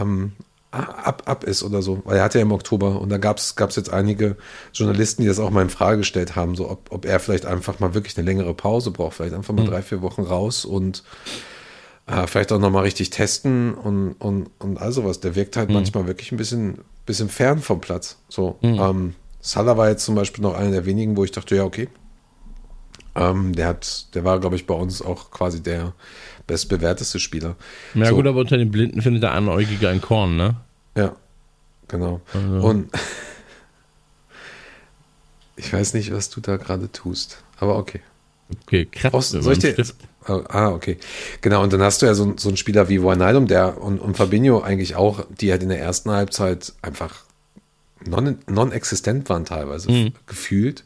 ähm, 0.00 0.32
ab, 0.70 1.22
ab 1.26 1.44
ist 1.44 1.62
oder 1.62 1.82
so. 1.82 2.02
Weil 2.04 2.18
er 2.18 2.24
hat 2.24 2.34
ja 2.34 2.40
im 2.40 2.52
Oktober 2.52 3.00
und 3.00 3.08
da 3.08 3.18
gab 3.18 3.38
es 3.38 3.54
jetzt 3.58 3.92
einige 3.92 4.36
Journalisten, 4.72 5.22
die 5.22 5.28
das 5.28 5.38
auch 5.38 5.50
mal 5.50 5.62
in 5.62 5.70
Frage 5.70 5.98
gestellt 5.98 6.36
haben, 6.36 6.54
so 6.54 6.70
ob, 6.70 6.92
ob 6.92 7.04
er 7.04 7.20
vielleicht 7.20 7.46
einfach 7.46 7.80
mal 7.80 7.94
wirklich 7.94 8.16
eine 8.16 8.26
längere 8.26 8.54
Pause 8.54 8.90
braucht, 8.90 9.14
vielleicht 9.14 9.34
einfach 9.34 9.54
mal 9.54 9.62
mhm. 9.62 9.70
drei, 9.70 9.82
vier 9.82 10.02
Wochen 10.02 10.22
raus 10.22 10.64
und 10.64 11.02
äh, 12.06 12.26
vielleicht 12.26 12.52
auch 12.52 12.58
nochmal 12.58 12.84
richtig 12.84 13.10
testen 13.10 13.74
und, 13.74 14.12
und, 14.14 14.50
und 14.58 14.78
all 14.78 14.92
sowas. 14.92 15.20
Der 15.20 15.34
wirkt 15.34 15.56
halt 15.56 15.68
mhm. 15.68 15.76
manchmal 15.76 16.06
wirklich 16.06 16.32
ein 16.32 16.38
bisschen, 16.38 16.78
bisschen 17.06 17.28
fern 17.28 17.60
vom 17.60 17.80
Platz. 17.80 18.18
So. 18.28 18.58
Mhm. 18.62 18.78
Ähm, 18.80 19.14
Salah 19.40 19.76
war 19.76 19.88
jetzt 19.88 20.04
zum 20.04 20.14
Beispiel 20.14 20.42
noch 20.42 20.54
einer 20.54 20.70
der 20.70 20.84
wenigen, 20.84 21.16
wo 21.16 21.24
ich 21.24 21.30
dachte, 21.30 21.56
ja, 21.56 21.64
okay. 21.64 21.88
Ähm, 23.14 23.54
der 23.54 23.68
hat, 23.68 24.14
der 24.14 24.24
war, 24.24 24.38
glaube 24.38 24.56
ich, 24.56 24.66
bei 24.66 24.74
uns 24.74 25.02
auch 25.02 25.30
quasi 25.30 25.62
der 25.62 25.94
bestbewerteste 26.50 27.20
Spieler. 27.20 27.54
Ja, 27.94 28.06
so. 28.06 28.16
gut, 28.16 28.26
aber 28.26 28.40
unter 28.40 28.58
den 28.58 28.72
Blinden 28.72 29.02
findet 29.02 29.22
der 29.22 29.32
Anäugige 29.32 29.88
ein 29.88 30.00
Korn, 30.00 30.36
ne? 30.36 30.56
Ja, 30.96 31.14
genau. 31.86 32.20
Also. 32.34 32.66
Und 32.66 32.90
ich 35.56 35.72
weiß 35.72 35.94
nicht, 35.94 36.12
was 36.12 36.28
du 36.28 36.40
da 36.40 36.56
gerade 36.56 36.90
tust, 36.90 37.42
aber 37.58 37.76
okay. 37.76 38.00
Okay, 38.66 38.86
krass. 38.86 39.30
Soll 39.30 39.52
ich 39.52 39.60
dir, 39.60 39.76
oh, 40.26 40.42
ah, 40.48 40.70
okay. 40.70 40.98
Genau, 41.40 41.62
und 41.62 41.72
dann 41.72 41.82
hast 41.82 42.02
du 42.02 42.06
ja 42.06 42.14
so, 42.14 42.34
so 42.36 42.48
einen 42.48 42.56
Spieler 42.56 42.88
wie 42.88 43.00
Wijnaldum, 43.00 43.46
der 43.46 43.80
und, 43.80 44.00
und 44.00 44.16
Fabinho 44.16 44.60
eigentlich 44.60 44.96
auch, 44.96 45.24
die 45.28 45.52
halt 45.52 45.62
in 45.62 45.68
der 45.68 45.78
ersten 45.78 46.10
Halbzeit 46.10 46.72
einfach 46.82 47.22
non-existent 48.04 49.28
waren 49.28 49.44
teilweise 49.44 49.88
mhm. 49.88 50.12
gefühlt. 50.26 50.82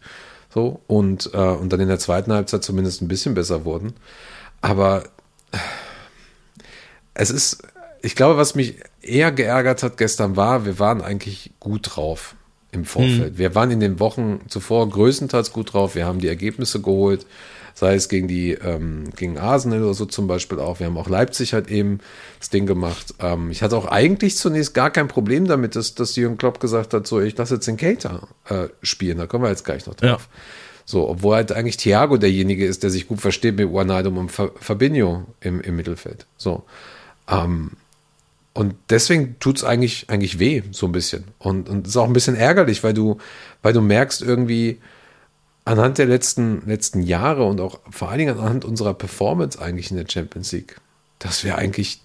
So, 0.53 0.81
und, 0.87 1.31
äh, 1.33 1.39
und 1.39 1.73
dann 1.73 1.81
in 1.81 1.89
der 1.89 1.99
zweiten 1.99 2.33
Halbzeit 2.33 2.63
zumindest 2.63 3.01
ein 3.01 3.09
bisschen 3.09 3.35
besser 3.35 3.65
wurden. 3.65 3.95
Aber 4.61 5.05
es 7.15 7.31
ist, 7.31 7.63
ich 8.03 8.17
glaube, 8.17 8.37
was 8.37 8.55
mich 8.55 8.77
eher 9.03 9.33
geärgert 9.33 9.83
hat 9.83 9.97
gestern 9.97 10.37
war, 10.37 10.65
wir 10.65 10.79
waren 10.79 11.01
eigentlich 11.01 11.53
gut 11.61 11.91
drauf 11.95 12.35
im 12.73 12.85
Vorfeld. 12.85 13.35
Mhm. 13.35 13.39
Wir 13.39 13.55
waren 13.55 13.71
in 13.71 13.81
den 13.81 14.01
Wochen 14.01 14.41
zuvor 14.49 14.89
größtenteils 14.89 15.53
gut 15.53 15.73
drauf. 15.73 15.95
Wir 15.95 16.07
haben 16.07 16.19
die 16.19 16.29
Ergebnisse 16.29 16.81
geholt 16.81 17.27
sei 17.75 17.97
es 17.97 18.09
gegen 18.09 18.29
die, 18.29 18.53
ähm, 18.53 19.11
gegen 19.17 19.37
Arsenal 19.37 19.83
oder 19.83 19.95
so 19.95 20.07
zum 20.07 20.29
Beispiel 20.29 20.61
auch. 20.61 20.79
Wir 20.79 20.87
haben 20.87 20.97
auch 20.97 21.09
Leipzig 21.09 21.53
halt 21.53 21.69
eben 21.69 21.99
das 22.39 22.51
Ding 22.51 22.67
gemacht. 22.67 23.15
Ähm, 23.19 23.51
ich 23.51 23.63
hatte 23.63 23.77
auch 23.77 23.87
eigentlich 23.87 24.37
zunächst 24.37 24.75
gar 24.75 24.91
kein 24.91 25.09
Problem 25.09 25.47
damit, 25.47 25.75
dass, 25.77 25.95
dass 25.95 26.17
Jürgen 26.17 26.39
Klopp 26.39 26.61
gesagt 26.61 26.95
hat, 26.95 27.07
so, 27.07 27.21
ich 27.21 27.37
lasse 27.37 27.55
jetzt 27.55 27.67
den 27.67 27.77
Cater 27.77 28.29
äh, 28.49 28.69
spielen, 28.83 29.19
da 29.19 29.27
kommen 29.27 29.45
wir 29.45 29.51
jetzt 29.51 29.65
gleich 29.65 29.87
noch 29.87 29.95
drauf. 29.95 30.29
Ja. 30.33 30.41
So, 30.85 31.09
obwohl 31.09 31.37
halt 31.37 31.53
eigentlich 31.53 31.77
Thiago 31.77 32.17
derjenige 32.17 32.67
ist, 32.67 32.83
der 32.83 32.91
sich 32.91 33.09
gut 33.09 33.21
versteht 33.21 33.57
mit 33.57 33.71
Wijnaldum 33.73 34.19
und 34.19 34.31
Fabinho 34.31 35.25
im, 35.41 35.61
im 35.61 35.77
Mittelfeld. 35.77 36.27
So. 36.37 36.65
Ähm, 37.29 37.73
und 38.53 38.77
deswegen 38.91 39.37
tut 39.41 39.57
es 39.57 39.65
eigentlich, 39.65 40.11
eigentlich 40.11 40.39
weh, 40.39 40.63
so 40.71 40.87
ein 40.87 40.93
bisschen. 40.93 41.25
Und, 41.39 41.69
und 41.69 41.87
ist 41.87 41.97
auch 41.97 42.07
ein 42.07 42.13
bisschen 42.13 42.37
ärgerlich, 42.37 42.85
weil 42.85 42.95
du, 42.95 43.19
weil 43.63 43.73
du 43.73 43.81
merkst 43.81 44.23
irgendwie, 44.23 44.79
anhand 45.65 45.99
der 45.99 46.07
letzten, 46.07 46.67
letzten 46.67 47.03
Jahre 47.03 47.45
und 47.45 47.61
auch 47.61 47.81
vor 47.91 48.11
allen 48.11 48.19
Dingen 48.19 48.39
anhand 48.39 48.65
unserer 48.65 48.95
Performance 48.95 49.61
eigentlich 49.61 49.91
in 49.91 49.97
der 49.97 50.07
Champions 50.09 50.53
League, 50.53 50.77
dass 51.19 51.43
wir 51.43 51.57
eigentlich 51.57 52.01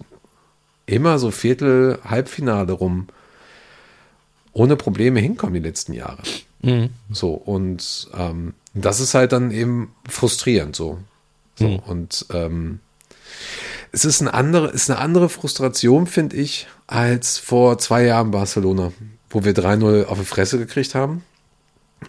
immer 0.86 1.18
so 1.18 1.30
Viertel, 1.30 1.98
Halbfinale 2.04 2.72
rum 2.72 3.08
ohne 4.52 4.76
Probleme 4.76 5.20
hinkommen 5.20 5.54
die 5.54 5.60
letzten 5.60 5.92
Jahre. 5.92 6.22
Mhm. 6.62 6.90
So, 7.10 7.32
und 7.32 8.08
ähm, 8.16 8.54
das 8.74 9.00
ist 9.00 9.14
halt 9.14 9.32
dann 9.32 9.50
eben 9.50 9.94
frustrierend 10.08 10.76
so. 10.76 10.98
so 11.56 11.68
mhm. 11.68 11.78
Und 11.80 12.26
ähm, 12.32 12.80
es 13.92 14.04
ist 14.04 14.20
eine 14.20 14.34
andere, 14.34 14.68
ist 14.68 14.90
eine 14.90 14.98
andere 14.98 15.28
Frustration, 15.28 16.06
finde 16.06 16.36
ich, 16.36 16.68
als 16.86 17.38
vor 17.38 17.78
zwei 17.78 18.04
Jahren 18.04 18.30
Barcelona, 18.30 18.92
wo 19.30 19.44
wir 19.44 19.54
3-0 19.54 20.06
auf 20.06 20.18
die 20.18 20.24
Fresse 20.24 20.58
gekriegt 20.58 20.94
haben 20.94 21.22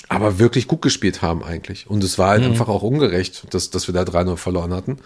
aber 0.07 0.39
wirklich 0.39 0.67
gut 0.67 0.81
gespielt 0.81 1.21
haben 1.21 1.43
eigentlich. 1.43 1.89
Und 1.89 2.03
es 2.03 2.17
war 2.17 2.29
halt 2.29 2.43
mhm. 2.43 2.51
einfach 2.51 2.67
auch 2.67 2.81
ungerecht, 2.81 3.53
dass, 3.53 3.69
dass 3.69 3.87
wir 3.87 3.93
da 3.93 4.03
3-0 4.03 4.37
verloren 4.37 4.73
hatten. 4.73 4.97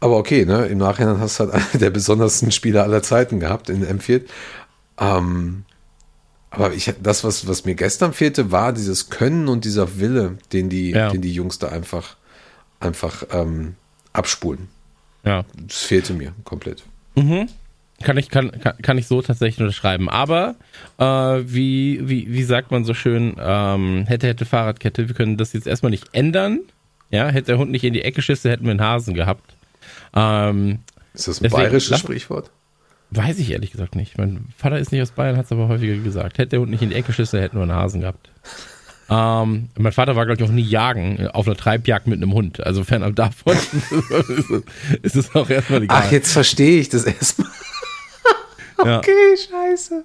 Aber 0.00 0.16
okay, 0.16 0.44
ne, 0.44 0.66
im 0.66 0.78
Nachhinein 0.78 1.18
hast 1.18 1.40
du 1.40 1.44
halt 1.44 1.54
einen 1.72 1.80
der 1.80 1.90
besondersten 1.90 2.52
Spieler 2.52 2.82
aller 2.84 3.02
Zeiten 3.02 3.40
gehabt 3.40 3.68
in 3.70 3.84
Emfield. 3.84 4.28
Ähm, 4.98 5.64
aber 6.50 6.72
ich, 6.72 6.92
das, 7.02 7.24
was, 7.24 7.46
was 7.46 7.64
mir 7.64 7.74
gestern 7.74 8.12
fehlte, 8.12 8.50
war 8.50 8.72
dieses 8.72 9.10
Können 9.10 9.48
und 9.48 9.64
dieser 9.64 9.98
Wille, 9.98 10.38
den 10.52 10.68
die, 10.68 10.90
ja. 10.90 11.10
den 11.10 11.20
die 11.20 11.32
Jungs 11.32 11.58
da 11.58 11.68
einfach, 11.68 12.16
einfach 12.80 13.24
ähm, 13.32 13.74
abspulen. 14.12 14.68
Ja. 15.24 15.44
Das 15.66 15.82
fehlte 15.82 16.14
mir 16.14 16.32
komplett. 16.44 16.84
Mhm. 17.16 17.48
Kann 18.02 18.16
ich, 18.16 18.28
kann, 18.28 18.52
kann, 18.80 18.96
ich 18.96 19.08
so 19.08 19.20
tatsächlich 19.22 19.60
unterschreiben. 19.60 20.08
Aber 20.08 20.54
äh, 20.98 21.04
wie, 21.04 22.08
wie, 22.08 22.32
wie 22.32 22.44
sagt 22.44 22.70
man 22.70 22.84
so 22.84 22.94
schön, 22.94 23.34
ähm, 23.40 24.04
hätte, 24.06 24.28
hätte 24.28 24.44
Fahrradkette, 24.44 25.08
wir 25.08 25.16
können 25.16 25.36
das 25.36 25.52
jetzt 25.52 25.66
erstmal 25.66 25.90
nicht 25.90 26.06
ändern. 26.12 26.60
Ja, 27.10 27.28
hätte 27.28 27.46
der 27.46 27.58
Hund 27.58 27.70
nicht 27.72 27.84
in 27.84 27.94
die 27.94 28.02
Ecke 28.02 28.16
geschissen, 28.16 28.50
hätten 28.50 28.64
wir 28.64 28.70
einen 28.70 28.80
Hasen 28.80 29.14
gehabt. 29.14 29.54
Ähm, 30.14 30.78
ist 31.12 31.26
das 31.26 31.42
ein 31.42 31.50
bayerisches 31.50 31.90
lach, 31.90 31.98
Sprichwort? 31.98 32.50
Weiß 33.10 33.38
ich 33.38 33.50
ehrlich 33.50 33.70
gesagt 33.70 33.94
nicht. 33.94 34.18
Mein 34.18 34.46
Vater 34.56 34.78
ist 34.78 34.92
nicht 34.92 35.00
aus 35.00 35.12
Bayern, 35.12 35.36
hat 35.36 35.46
es 35.46 35.52
aber 35.52 35.68
häufiger 35.68 35.96
gesagt. 35.96 36.38
Hätte 36.38 36.50
der 36.50 36.60
Hund 36.60 36.70
nicht 36.70 36.82
in 36.82 36.90
die 36.90 36.96
Ecke 36.96 37.08
geschissen, 37.08 37.40
hätten 37.40 37.56
wir 37.56 37.62
einen 37.62 37.72
Hasen 37.72 38.00
gehabt. 38.00 38.30
Ähm, 39.10 39.70
mein 39.78 39.92
Vater 39.92 40.16
war, 40.16 40.26
glaube 40.26 40.42
ich, 40.42 40.46
auch 40.46 40.52
nie 40.52 40.60
jagen, 40.60 41.28
auf 41.28 41.46
einer 41.46 41.56
Treibjagd 41.56 42.06
mit 42.08 42.18
einem 42.18 42.34
Hund. 42.34 42.60
Also 42.60 42.84
fernab 42.84 43.16
davon 43.16 43.56
ist 45.02 45.16
es 45.16 45.34
auch 45.34 45.48
erstmal 45.48 45.82
egal. 45.82 46.02
Ach, 46.04 46.12
jetzt 46.12 46.30
verstehe 46.30 46.78
ich 46.78 46.90
das 46.90 47.04
erstmal. 47.04 47.48
okay, 48.76 49.36
scheiße. 49.50 50.04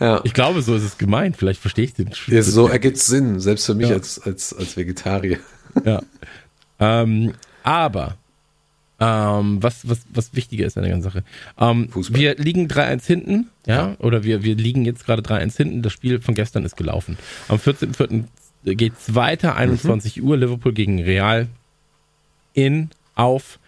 Ja. 0.00 0.20
Ich 0.24 0.32
glaube, 0.32 0.62
so 0.62 0.74
ist 0.74 0.82
es 0.82 0.96
gemeint. 0.96 1.36
Vielleicht 1.36 1.60
verstehe 1.60 1.84
ich 1.84 1.92
den 1.92 2.10
ja, 2.26 2.42
So 2.42 2.68
ergibt 2.68 2.96
es 2.96 3.06
Sinn, 3.06 3.38
selbst 3.38 3.66
für 3.66 3.74
mich 3.74 3.90
ja. 3.90 3.96
als, 3.96 4.18
als, 4.18 4.54
als 4.54 4.78
Vegetarier. 4.78 5.38
Ja. 5.84 6.00
Ähm, 6.80 7.34
aber 7.62 8.16
ähm, 9.00 9.62
was, 9.62 9.88
was, 9.88 10.02
was 10.12 10.34
wichtiger 10.34 10.66
ist 10.66 10.76
an 10.76 10.84
der 10.84 10.92
ganzen 10.92 11.10
Sache. 11.10 11.24
Ähm, 11.58 11.88
wir 11.94 12.36
liegen 12.36 12.68
3-1 12.68 13.06
hinten, 13.06 13.50
ja, 13.66 13.74
ja, 13.74 13.96
oder 13.98 14.24
wir, 14.24 14.44
wir 14.44 14.54
liegen 14.54 14.84
jetzt 14.84 15.04
gerade 15.04 15.22
3-1 15.22 15.56
hinten. 15.56 15.82
Das 15.82 15.92
Spiel 15.92 16.20
von 16.20 16.34
gestern 16.34 16.64
ist 16.64 16.76
gelaufen. 16.76 17.18
Am 17.48 17.58
14.04. 17.58 18.24
geht 18.74 18.92
es 18.98 19.14
weiter, 19.14 19.56
21 19.56 20.18
mhm. 20.18 20.28
Uhr, 20.28 20.36
Liverpool 20.36 20.72
gegen 20.72 21.02
Real 21.02 21.48
in, 22.52 22.90
auf, 23.14 23.58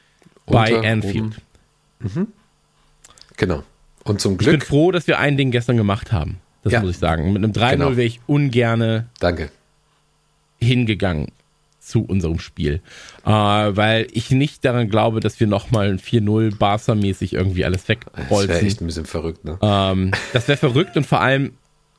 Unter, 0.45 0.61
bei 0.61 0.89
Anfield. 0.89 1.41
Mhm. 1.99 2.29
Genau. 3.37 3.65
Und 4.05 4.21
zum 4.21 4.39
Glück. 4.39 4.55
Ich 4.55 4.61
bin 4.61 4.67
froh, 4.67 4.93
dass 4.93 5.09
wir 5.09 5.19
ein 5.19 5.37
Ding 5.37 5.51
gestern 5.51 5.77
gemacht 5.77 6.13
haben. 6.13 6.39
Das 6.63 6.73
ja. 6.73 6.81
muss 6.81 6.91
ich 6.91 6.99
sagen. 6.99 7.33
Mit 7.33 7.43
einem 7.43 7.53
3-0 7.53 7.71
genau. 7.71 7.91
wäre 7.91 8.05
ich 8.05 8.21
ungerne 8.27 9.07
Danke. 9.19 9.51
hingegangen 10.61 11.33
zu 11.87 12.05
unserem 12.05 12.39
Spiel. 12.39 12.81
Äh, 13.25 13.31
weil 13.31 14.09
ich 14.13 14.31
nicht 14.31 14.65
daran 14.65 14.89
glaube, 14.89 15.21
dass 15.21 15.39
wir 15.39 15.47
nochmal 15.47 15.89
ein 15.89 15.99
4-0 15.99 16.59
Barca-mäßig 16.59 17.35
irgendwie 17.35 17.65
alles 17.65 17.89
wegbolzen. 17.89 18.27
Das 18.29 18.49
wäre 18.49 18.61
echt 18.61 18.81
ein 18.81 18.87
bisschen 18.87 19.07
verrückt, 19.07 19.45
ne? 19.45 19.59
Ähm, 19.63 20.11
das 20.33 20.49
wäre 20.49 20.59
verrückt 20.59 20.97
und 20.97 21.07
vor 21.07 21.21
allem, 21.21 21.53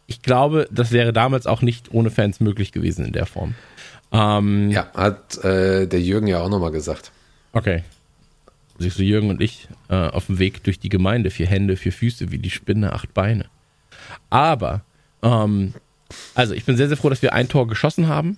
ich 0.06 0.22
glaube, 0.22 0.68
das 0.72 0.92
wäre 0.92 1.14
damals 1.14 1.48
auch 1.48 1.62
nicht 1.62 1.94
ohne 1.94 2.10
Fans 2.10 2.40
möglich 2.40 2.72
gewesen 2.72 3.06
in 3.06 3.14
der 3.14 3.26
Form. 3.26 3.56
Ähm, 4.12 4.70
ja, 4.70 4.92
hat 4.94 5.44
äh, 5.44 5.88
der 5.88 6.02
Jürgen 6.02 6.28
ja 6.28 6.42
auch 6.42 6.50
nochmal 6.50 6.72
gesagt. 6.72 7.12
Okay. 7.54 7.84
Siehst 8.80 9.00
du, 9.00 9.04
Jürgen 9.04 9.30
und 9.30 9.42
ich 9.42 9.68
äh, 9.90 9.96
auf 9.96 10.28
dem 10.28 10.38
Weg 10.38 10.64
durch 10.64 10.80
die 10.80 10.90
Gemeinde, 10.90 11.32
vier 11.32 11.48
Hände, 11.48 11.78
vier 11.78 11.92
Füße, 11.92 12.32
wie 12.32 12.38
die 12.38 12.52
Spinne, 12.52 12.94
acht 12.94 13.14
Beine. 13.14 13.46
Aber, 14.30 14.82
ähm, 15.24 15.74
also 16.36 16.54
ich 16.54 16.66
bin 16.66 16.78
sehr, 16.78 16.88
sehr 16.88 16.98
froh, 16.98 17.10
dass 17.10 17.22
wir 17.22 17.34
ein 17.34 17.50
Tor 17.50 17.68
geschossen 17.68 18.08
haben. 18.08 18.38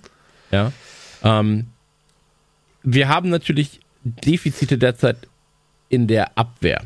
Ja. 0.50 0.72
Ähm, 1.22 1.66
wir 2.82 3.08
haben 3.08 3.28
natürlich 3.28 3.80
Defizite 4.04 4.78
derzeit 4.78 5.16
in 5.88 6.06
der 6.06 6.36
Abwehr. 6.38 6.82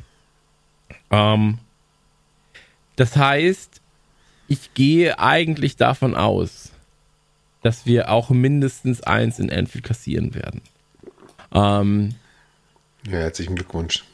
Ähm, 1.10 1.58
das 2.96 3.16
heißt, 3.16 3.80
ich 4.48 4.74
gehe 4.74 5.18
eigentlich 5.18 5.76
davon 5.76 6.14
aus, 6.14 6.70
dass 7.62 7.86
wir 7.86 8.10
auch 8.10 8.30
mindestens 8.30 9.02
eins 9.02 9.38
in 9.38 9.50
Anfield 9.50 9.84
kassieren 9.84 10.34
werden. 10.34 10.60
Ähm, 11.52 12.14
ja, 13.06 13.18
herzlichen 13.18 13.54
Glückwunsch. 13.54 14.04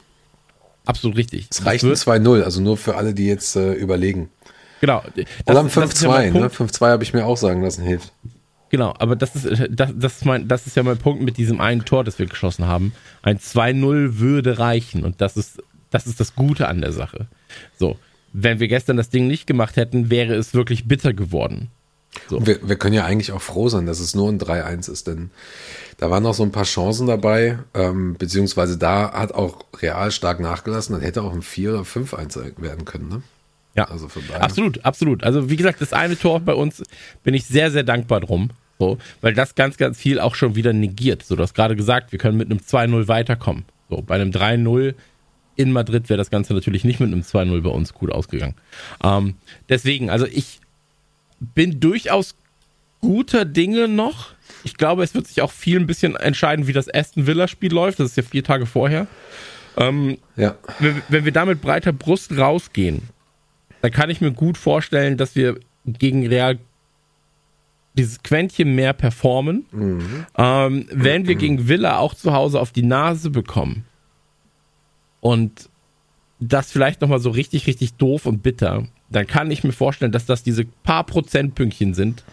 Absolut 0.85 1.17
richtig. 1.17 1.47
Es 1.49 1.65
reicht 1.65 1.83
ein 1.83 1.91
2-0, 1.91 2.43
also 2.43 2.61
nur 2.61 2.77
für 2.77 2.95
alle, 2.95 3.13
die 3.13 3.27
jetzt 3.27 3.55
äh, 3.55 3.73
überlegen. 3.73 4.29
Genau. 4.79 5.03
Oder 5.45 5.59
ein 5.59 5.69
5-2, 5.69 6.31
ne? 6.31 6.47
5-2 6.47 6.89
habe 6.89 7.03
ich 7.03 7.13
mir 7.13 7.25
auch 7.25 7.37
sagen 7.37 7.61
lassen, 7.61 7.83
hilft. 7.83 8.11
Genau, 8.71 8.93
aber 8.99 9.17
das 9.17 9.35
ist, 9.35 9.67
das, 9.69 9.91
das, 9.93 10.15
ist 10.15 10.25
mein, 10.25 10.47
das 10.47 10.65
ist 10.65 10.77
ja 10.77 10.83
mein 10.83 10.97
Punkt 10.97 11.21
mit 11.21 11.35
diesem 11.35 11.59
einen 11.59 11.83
Tor, 11.83 12.05
das 12.05 12.17
wir 12.19 12.25
geschossen 12.25 12.67
haben. 12.67 12.93
Ein 13.21 13.37
2-0 13.37 14.17
würde 14.17 14.59
reichen 14.59 15.03
und 15.03 15.19
das 15.19 15.35
ist, 15.35 15.61
das 15.89 16.07
ist 16.07 16.21
das 16.21 16.35
Gute 16.35 16.69
an 16.69 16.79
der 16.79 16.93
Sache. 16.93 17.27
So, 17.77 17.99
wenn 18.31 18.61
wir 18.61 18.69
gestern 18.69 18.95
das 18.95 19.09
Ding 19.09 19.27
nicht 19.27 19.45
gemacht 19.45 19.75
hätten, 19.75 20.09
wäre 20.09 20.35
es 20.35 20.53
wirklich 20.53 20.87
bitter 20.87 21.13
geworden. 21.13 21.67
So. 22.29 22.47
Wir, 22.47 22.65
wir, 22.65 22.77
können 22.77 22.95
ja 22.95 23.03
eigentlich 23.03 23.33
auch 23.33 23.41
froh 23.41 23.67
sein, 23.67 23.85
dass 23.85 23.99
es 23.99 24.15
nur 24.15 24.29
ein 24.29 24.39
3-1 24.39 24.89
ist, 24.89 25.07
denn 25.07 25.31
da 25.97 26.09
waren 26.09 26.23
noch 26.23 26.33
so 26.33 26.43
ein 26.43 26.53
paar 26.53 26.63
Chancen 26.63 27.07
dabei, 27.07 27.59
ähm, 27.73 28.15
beziehungsweise 28.17 28.77
da 28.77 29.11
hat 29.11 29.33
auch 29.33 29.65
Real 29.81 30.11
stark 30.11 30.39
nachgelassen, 30.39 30.93
dann 30.93 31.03
hätte 31.03 31.23
auch 31.23 31.33
ein 31.33 31.41
4 31.41 31.71
oder 31.71 31.81
5-1 31.81 32.61
werden 32.61 32.85
können, 32.85 33.09
ne? 33.09 33.21
Ja, 33.75 33.85
also 33.85 34.09
absolut, 34.39 34.83
absolut. 34.83 35.23
Also 35.23 35.49
wie 35.49 35.55
gesagt, 35.55 35.81
das 35.81 35.93
eine 35.93 36.17
Tor 36.17 36.41
bei 36.41 36.53
uns 36.53 36.83
bin 37.23 37.33
ich 37.33 37.45
sehr, 37.45 37.71
sehr 37.71 37.83
dankbar 37.83 38.19
drum. 38.19 38.49
So, 38.79 38.97
weil 39.21 39.35
das 39.35 39.53
ganz, 39.53 39.77
ganz 39.77 39.99
viel 39.99 40.19
auch 40.19 40.33
schon 40.33 40.55
wieder 40.55 40.73
negiert. 40.73 41.23
So, 41.23 41.35
du 41.35 41.43
hast 41.43 41.53
gerade 41.53 41.75
gesagt, 41.75 42.11
wir 42.11 42.17
können 42.17 42.37
mit 42.37 42.49
einem 42.49 42.59
2-0 42.59 43.07
weiterkommen. 43.07 43.63
So, 43.91 44.01
bei 44.01 44.15
einem 44.15 44.31
3-0 44.31 44.95
in 45.55 45.71
Madrid 45.71 46.09
wäre 46.09 46.17
das 46.17 46.31
Ganze 46.31 46.53
natürlich 46.55 46.83
nicht 46.83 46.99
mit 46.99 47.11
einem 47.11 47.21
2-0 47.21 47.61
bei 47.61 47.69
uns 47.69 47.93
gut 47.93 48.11
ausgegangen. 48.11 48.55
Ähm, 49.03 49.35
deswegen, 49.69 50.09
also 50.09 50.25
ich 50.25 50.61
bin 51.39 51.79
durchaus 51.79 52.35
guter 53.01 53.45
Dinge 53.45 53.87
noch. 53.87 54.29
Ich 54.63 54.77
glaube, 54.77 55.03
es 55.03 55.13
wird 55.13 55.27
sich 55.27 55.41
auch 55.41 55.51
viel 55.51 55.79
ein 55.79 55.87
bisschen 55.87 56.15
entscheiden, 56.15 56.67
wie 56.67 56.73
das 56.73 56.91
Aston 56.91 57.27
Villa-Spiel 57.27 57.71
läuft. 57.71 57.99
Das 57.99 58.09
ist 58.09 58.17
ja 58.17 58.23
vier 58.23 58.43
Tage 58.43 58.65
vorher. 58.65 59.07
Ähm, 59.77 60.17
ja. 60.35 60.55
wenn, 60.79 61.01
wenn 61.07 61.25
wir 61.25 61.31
da 61.31 61.45
mit 61.45 61.61
breiter 61.61 61.93
Brust 61.93 62.35
rausgehen, 62.35 63.03
dann 63.81 63.91
kann 63.91 64.09
ich 64.09 64.21
mir 64.21 64.31
gut 64.31 64.57
vorstellen, 64.57 65.17
dass 65.17 65.35
wir 65.35 65.59
gegen 65.85 66.27
Real 66.27 66.59
dieses 67.93 68.23
Quäntchen 68.23 68.75
mehr 68.75 68.93
performen. 68.93 69.65
Mhm. 69.71 70.25
Ähm, 70.37 70.87
wenn 70.91 71.27
wir 71.27 71.35
gegen 71.35 71.67
Villa 71.67 71.97
auch 71.97 72.13
zu 72.13 72.33
Hause 72.33 72.59
auf 72.59 72.71
die 72.71 72.83
Nase 72.83 73.29
bekommen 73.29 73.85
und 75.19 75.69
das 76.39 76.71
vielleicht 76.71 77.01
nochmal 77.01 77.19
so 77.19 77.29
richtig, 77.29 77.67
richtig 77.67 77.95
doof 77.95 78.25
und 78.25 78.41
bitter, 78.41 78.87
dann 79.09 79.27
kann 79.27 79.51
ich 79.51 79.63
mir 79.63 79.73
vorstellen, 79.73 80.11
dass 80.11 80.25
das 80.25 80.41
diese 80.41 80.65
paar 80.65 81.03
Prozentpünktchen 81.03 81.93
sind 81.93 82.23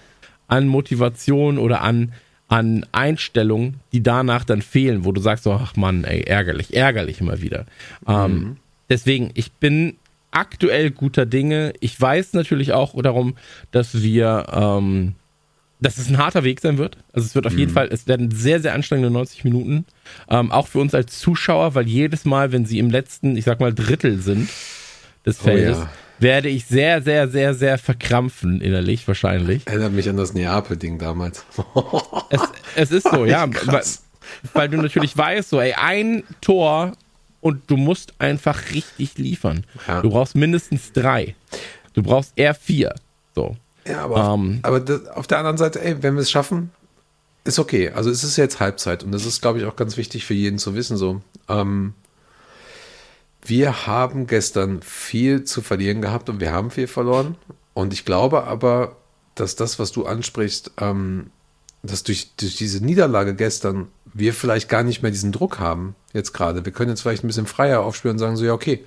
an 0.47 0.67
Motivation 0.67 1.59
oder 1.59 1.83
an, 1.83 2.13
an 2.47 2.87
Einstellung, 2.93 3.75
die 3.93 4.03
danach 4.03 4.45
dann 4.45 4.63
fehlen, 4.63 5.05
wo 5.05 5.13
du 5.13 5.21
sagst, 5.21 5.45
so, 5.45 5.53
ach 5.53 5.77
Mann, 5.77 6.05
ey, 6.05 6.23
ärgerlich, 6.23 6.75
ärgerlich 6.75 7.21
immer 7.21 7.43
wieder. 7.43 7.67
Ähm, 8.07 8.15
mhm. 8.15 8.37
Ähm, 8.37 8.57
deswegen, 8.89 9.31
ich 9.35 9.53
bin 9.53 9.97
aktuell 10.31 10.91
guter 10.91 11.27
Dinge. 11.27 11.73
Ich 11.81 12.01
weiß 12.01 12.33
natürlich 12.35 12.73
auch 12.73 13.01
darum, 13.03 13.37
dass 13.71 14.03
wir 14.03 14.47
ähm, 14.53 15.15
dass 15.81 15.99
es 15.99 16.09
ein 16.09 16.19
harter 16.19 16.45
Weg 16.45 16.61
sein 16.61 16.79
wird. 16.79 16.97
Also 17.13 17.27
es 17.27 17.35
wird 17.35 17.47
auf 17.47 17.53
mhm. 17.53 17.59
jeden 17.61 17.73
Fall, 17.73 17.89
es 17.91 18.07
werden 18.07 18.31
sehr, 18.31 18.61
sehr 18.61 18.75
anstrengende 18.75 19.11
90 19.11 19.45
Minuten. 19.45 19.87
Ähm, 20.29 20.51
auch 20.51 20.67
für 20.67 20.81
uns 20.81 20.95
als 20.95 21.19
Zuschauer, 21.19 21.75
weil 21.75 21.87
jedes 21.87 22.25
Mal, 22.25 22.53
wenn 22.53 22.67
sie 22.67 22.79
im 22.79 22.91
letzten, 22.91 23.37
ich 23.37 23.45
sag 23.45 23.61
mal, 23.61 23.73
Drittel 23.73 24.19
sind 24.19 24.49
des 25.25 25.39
Feldes, 25.39 25.79
oh 25.79 25.83
ja. 25.83 25.91
werde 26.19 26.49
ich 26.49 26.67
sehr, 26.67 27.03
sehr, 27.03 27.29
sehr, 27.29 27.55
sehr 27.55 27.79
verkrampfen 27.79 28.61
innerlich 28.61 29.07
wahrscheinlich. 29.07 29.67
Erinnert 29.67 29.93
mich 29.93 30.09
an 30.09 30.17
das 30.17 30.35
Neapel-Ding 30.35 30.99
damals. 30.99 31.45
es, 32.31 32.41
es 32.75 32.91
ist 32.91 33.09
so, 33.09 33.25
ja. 33.25 33.49
Weil, 33.67 33.83
weil, 34.53 34.69
du 34.69 34.79
natürlich 34.79 35.17
weißt, 35.17 35.49
so, 35.49 35.61
ey, 35.61 35.75
ein 35.75 36.25
Tor 36.41 36.93
und 37.49 37.63
du 37.67 37.79
musst 37.79 38.13
einfach 38.19 38.73
richtig 38.73 39.17
liefern. 39.17 39.65
Ja. 39.87 40.03
Du 40.03 40.11
brauchst 40.11 40.35
mindestens 40.35 40.93
drei. 40.93 41.35
Du 41.95 42.03
brauchst 42.03 42.33
eher 42.37 42.55
vier. 42.55 42.95
So. 43.35 43.57
Ja, 43.87 44.05
aber, 44.05 44.35
ähm, 44.35 44.61
aber 44.63 44.81
das, 44.81 45.07
auf 45.09 45.27
der 45.27 45.39
anderen 45.39 45.57
Seite, 45.57 45.83
ey, 45.83 46.03
wenn 46.03 46.15
wir 46.15 46.21
es 46.21 46.31
schaffen, 46.31 46.71
ist 47.45 47.59
okay. 47.59 47.91
Also 47.91 48.11
es 48.11 48.23
ist 48.23 48.37
jetzt 48.37 48.61
Halbzeit 48.61 49.03
und 49.03 49.13
das 49.13 49.25
ist, 49.25 49.41
glaube 49.41 49.59
ich, 49.59 49.65
auch 49.65 49.77
ganz 49.77 49.97
wichtig 49.97 50.27
für 50.27 50.35
jeden 50.35 50.59
zu 50.59 50.75
wissen. 50.75 50.99
So, 50.99 51.23
ähm, 51.49 51.95
wir 53.43 53.87
haben 53.87 54.27
gestern 54.27 54.83
viel 54.83 55.45
zu 55.45 55.63
verlieren 55.63 56.03
gehabt 56.03 56.29
und 56.29 56.41
wir 56.41 56.53
haben 56.53 56.71
viel 56.71 56.87
verloren. 56.87 57.37
Und 57.73 57.95
ich 57.95 58.05
glaube 58.05 58.45
aber, 58.45 58.97
dass 59.35 59.57
das, 59.57 59.79
was 59.79 59.91
du 59.91 60.05
ansprichst, 60.05 60.73
ähm, 60.79 61.31
dass 61.83 62.03
durch, 62.03 62.33
durch 62.37 62.57
diese 62.57 62.85
Niederlage 62.85 63.35
gestern 63.35 63.89
wir 64.15 64.35
vielleicht 64.35 64.69
gar 64.69 64.83
nicht 64.83 65.03
mehr 65.03 65.11
diesen 65.11 65.33
Druck 65.33 65.59
haben, 65.59 65.95
jetzt 66.13 66.33
gerade. 66.33 66.65
Wir 66.65 66.73
können 66.73 66.91
jetzt 66.91 67.03
vielleicht 67.03 67.25
ein 67.25 67.29
bisschen 67.29 67.47
freier 67.47 67.81
aufspielen 67.81 68.15
und 68.15 68.19
sagen 68.19 68.37
so, 68.37 68.45
ja, 68.45 68.53
okay, 68.53 68.85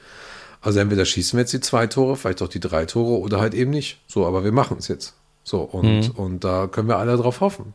also 0.61 0.79
entweder 0.79 1.05
schießen 1.05 1.37
wir 1.37 1.41
jetzt 1.41 1.53
die 1.53 1.59
zwei 1.59 1.87
Tore, 1.87 2.15
vielleicht 2.15 2.41
auch 2.41 2.47
die 2.47 2.59
drei 2.59 2.85
Tore 2.85 3.19
oder 3.19 3.39
halt 3.39 3.53
eben 3.53 3.71
nicht. 3.71 3.99
So, 4.07 4.25
aber 4.25 4.43
wir 4.43 4.51
machen 4.51 4.77
es 4.79 4.87
jetzt. 4.87 5.15
So, 5.43 5.61
und, 5.61 6.09
mhm. 6.09 6.11
und 6.11 6.43
da 6.43 6.67
können 6.67 6.87
wir 6.87 6.97
alle 6.97 7.17
drauf 7.17 7.41
hoffen. 7.41 7.73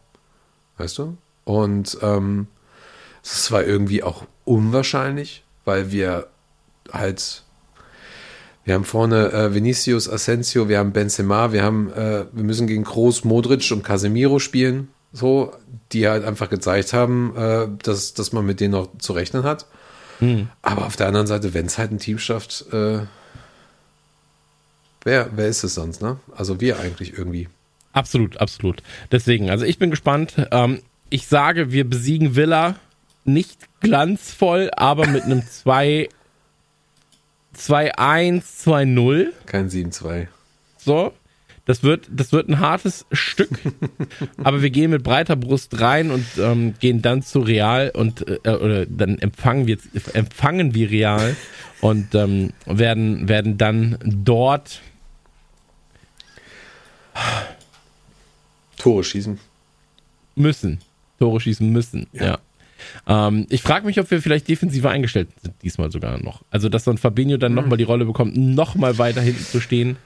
Weißt 0.79 0.99
du? 0.99 1.17
Und 1.45 1.99
ähm, 2.03 2.47
es 3.23 3.45
zwar 3.45 3.65
irgendwie 3.65 4.03
auch 4.03 4.25
unwahrscheinlich, 4.45 5.45
weil 5.65 5.91
wir 5.91 6.29
halt, 6.93 7.43
wir 8.65 8.75
haben 8.75 8.85
vorne 8.85 9.33
äh, 9.33 9.55
Vinicius, 9.55 10.09
Asensio, 10.09 10.69
wir 10.69 10.79
haben 10.79 10.93
Benzema, 10.93 11.53
wir 11.53 11.65
haben, 11.65 11.93
äh, 11.93 12.27
wir 12.31 12.45
müssen 12.45 12.67
gegen 12.67 12.85
Kroos, 12.85 13.25
Modric 13.25 13.71
und 13.73 13.83
Casemiro 13.83 14.39
spielen, 14.39 14.89
so, 15.17 15.53
die 15.93 16.09
halt 16.09 16.25
einfach 16.25 16.51
gezeigt 16.51 16.93
haben, 16.93 17.35
äh, 17.37 17.69
dass, 17.83 18.15
dass 18.15 18.33
man 18.33 18.45
mit 18.45 18.61
denen 18.61 18.73
noch 18.73 18.89
zu 18.99 19.13
rechnen 19.13 19.45
hat. 19.45 19.67
Mhm. 20.21 20.49
Aber 20.63 20.87
auf 20.87 20.97
der 20.97 21.09
anderen 21.09 21.27
Seite, 21.27 21.55
wenn 21.55 21.67
es 21.67 21.79
halt 21.79 21.93
ein 21.93 21.99
Team 21.99 22.19
schafft, 22.19 22.67
äh, 22.73 23.01
wer, 25.03 25.31
wer 25.35 25.49
ist 25.49 25.65
es 25.65 25.75
sonst, 25.75 26.03
ne? 26.03 26.19
Also 26.37 26.61
wir 26.61 26.79
eigentlich 26.81 27.17
irgendwie. 27.17 27.49
Absolut, 27.93 28.39
absolut. 28.39 28.83
Deswegen, 29.11 29.51
also 29.51 29.65
ich 29.65 29.79
bin 29.79 29.91
gespannt. 29.91 30.35
Ähm, 30.51 30.83
ich 31.09 31.27
sage, 31.27 31.73
wir 31.73 31.89
besiegen 31.89 32.37
Villa 32.37 32.77
nicht 33.25 33.69
glanzvoll, 33.81 34.71
aber 34.77 35.07
mit 35.07 35.25
einem 35.25 35.47
2 35.47 36.09
2-1, 37.57 38.43
2-0. 38.65 39.29
Kein 39.47 39.71
7-2. 39.71 40.27
So. 40.77 41.13
Das 41.67 41.83
wird, 41.83 42.09
das 42.13 42.31
wird 42.31 42.49
ein 42.49 42.61
hartes 42.61 43.07
Stück, 43.11 43.51
aber 44.43 44.63
wir 44.63 44.71
gehen 44.71 44.93
mit 44.93 45.03
breiter 45.03 45.35
Brust 45.35 45.81
rein 45.81 46.13
und 46.13 46.25
ähm, 46.39 46.75
gehen 46.79 47.03
dann 47.03 47.23
zu 47.23 47.41
Real 47.41 47.91
und 47.93 48.25
äh, 48.29 48.51
oder 48.51 48.87
dann 48.87 49.19
empfangen 49.19 49.67
wir 49.67 49.77
empfangen 50.13 50.75
wir 50.75 50.91
Real 50.91 51.37
und 51.81 52.15
ähm, 52.15 52.53
werden 52.67 53.29
werden 53.29 53.59
dann 53.59 53.99
dort 54.05 54.81
Tore 58.79 59.03
schießen 59.03 59.41
müssen, 60.37 60.79
Tore 61.19 61.41
schießen 61.41 61.69
müssen, 61.69 62.07
ja. 62.13 62.25
ja. 62.25 62.39
Ähm, 63.07 63.47
ich 63.49 63.63
frage 63.63 63.87
mich, 63.87 63.99
ob 63.99 64.11
wir 64.11 64.23
vielleicht 64.23 64.49
defensiver 64.49 64.91
eingestellt 64.91 65.29
sind 65.43 65.55
diesmal 65.63 65.91
sogar 65.91 66.23
noch. 66.23 66.43
Also, 66.51 66.69
dass 66.69 66.85
dann 66.85 66.99
Fabinho 66.99 67.37
dann 67.39 67.53
mhm. 67.53 67.57
nochmal 67.57 67.79
die 67.79 67.85
Rolle 67.85 68.05
bekommt, 68.05 68.37
nochmal 68.37 68.99
weiter 68.99 69.21
hinten 69.21 69.45
zu 69.45 69.61
stehen. 69.61 69.97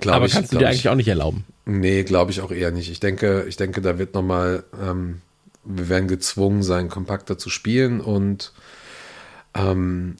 Glaub 0.00 0.16
Aber 0.16 0.26
ich, 0.26 0.32
kannst 0.32 0.52
du 0.52 0.58
dir 0.58 0.68
eigentlich 0.68 0.88
auch 0.88 0.94
nicht 0.94 1.08
erlauben? 1.08 1.44
Nee, 1.64 2.04
glaube 2.04 2.30
ich 2.30 2.40
auch 2.40 2.50
eher 2.50 2.70
nicht. 2.70 2.90
Ich 2.90 3.00
denke, 3.00 3.44
ich 3.48 3.56
denke, 3.56 3.80
da 3.80 3.98
wird 3.98 4.14
nochmal, 4.14 4.64
ähm, 4.80 5.20
wir 5.64 5.88
werden 5.88 6.08
gezwungen 6.08 6.62
sein, 6.62 6.88
kompakter 6.88 7.38
zu 7.38 7.50
spielen 7.50 8.00
und 8.00 8.52
ähm, 9.54 10.16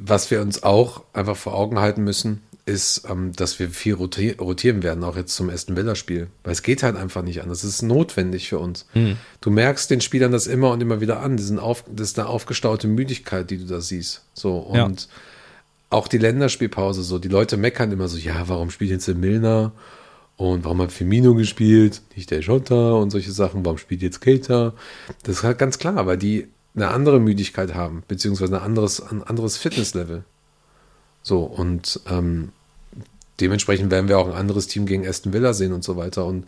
was 0.00 0.30
wir 0.30 0.40
uns 0.40 0.62
auch 0.62 1.04
einfach 1.12 1.36
vor 1.36 1.54
Augen 1.54 1.78
halten 1.78 2.02
müssen, 2.02 2.42
ist, 2.66 3.04
ähm, 3.08 3.32
dass 3.32 3.60
wir 3.60 3.70
viel 3.70 3.94
rotieren 3.94 4.82
werden, 4.82 5.04
auch 5.04 5.16
jetzt 5.16 5.36
zum 5.36 5.48
Aston 5.48 5.76
Villa-Spiel. 5.76 6.26
Weil 6.42 6.52
es 6.52 6.62
geht 6.64 6.82
halt 6.82 6.96
einfach 6.96 7.22
nicht 7.22 7.40
anders. 7.40 7.62
Es 7.62 7.74
ist 7.74 7.82
notwendig 7.82 8.48
für 8.48 8.58
uns. 8.58 8.86
Mhm. 8.94 9.16
Du 9.40 9.50
merkst 9.50 9.88
den 9.88 10.00
Spielern 10.00 10.32
das 10.32 10.48
immer 10.48 10.72
und 10.72 10.80
immer 10.80 11.00
wieder 11.00 11.20
an. 11.20 11.36
Diesen 11.36 11.60
auf, 11.60 11.84
das 11.88 12.08
ist 12.08 12.18
eine 12.18 12.28
aufgestaute 12.28 12.88
Müdigkeit, 12.88 13.50
die 13.50 13.58
du 13.58 13.66
da 13.66 13.80
siehst. 13.80 14.24
So, 14.34 14.56
und 14.56 14.76
ja 15.02 15.08
auch 15.90 16.08
die 16.08 16.18
Länderspielpause 16.18 17.02
so, 17.02 17.18
die 17.18 17.28
Leute 17.28 17.56
meckern 17.56 17.92
immer 17.92 18.08
so, 18.08 18.18
ja, 18.18 18.48
warum 18.48 18.70
spielt 18.70 18.90
jetzt 18.90 19.08
der 19.08 19.14
Milner? 19.14 19.72
Und 20.36 20.64
warum 20.64 20.82
hat 20.82 20.92
Firmino 20.92 21.34
gespielt? 21.34 22.02
Nicht 22.14 22.30
der 22.30 22.40
Jota 22.40 22.92
und 22.92 23.10
solche 23.10 23.32
Sachen. 23.32 23.64
Warum 23.64 23.78
spielt 23.78 24.02
jetzt 24.02 24.20
Keita? 24.20 24.74
Das 25.22 25.38
ist 25.38 25.42
halt 25.44 25.58
ganz 25.58 25.78
klar, 25.78 26.06
weil 26.06 26.18
die 26.18 26.48
eine 26.74 26.88
andere 26.88 27.20
Müdigkeit 27.20 27.74
haben, 27.74 28.02
beziehungsweise 28.06 28.56
ein 28.56 28.62
anderes, 28.62 29.00
ein 29.00 29.22
anderes 29.22 29.56
Fitnesslevel. 29.56 30.24
So, 31.22 31.42
und 31.42 32.00
ähm, 32.08 32.52
dementsprechend 33.40 33.90
werden 33.90 34.08
wir 34.08 34.18
auch 34.18 34.26
ein 34.26 34.34
anderes 34.34 34.66
Team 34.66 34.84
gegen 34.84 35.06
Aston 35.06 35.32
Villa 35.32 35.54
sehen 35.54 35.72
und 35.72 35.82
so 35.82 35.96
weiter. 35.96 36.26
Und, 36.26 36.46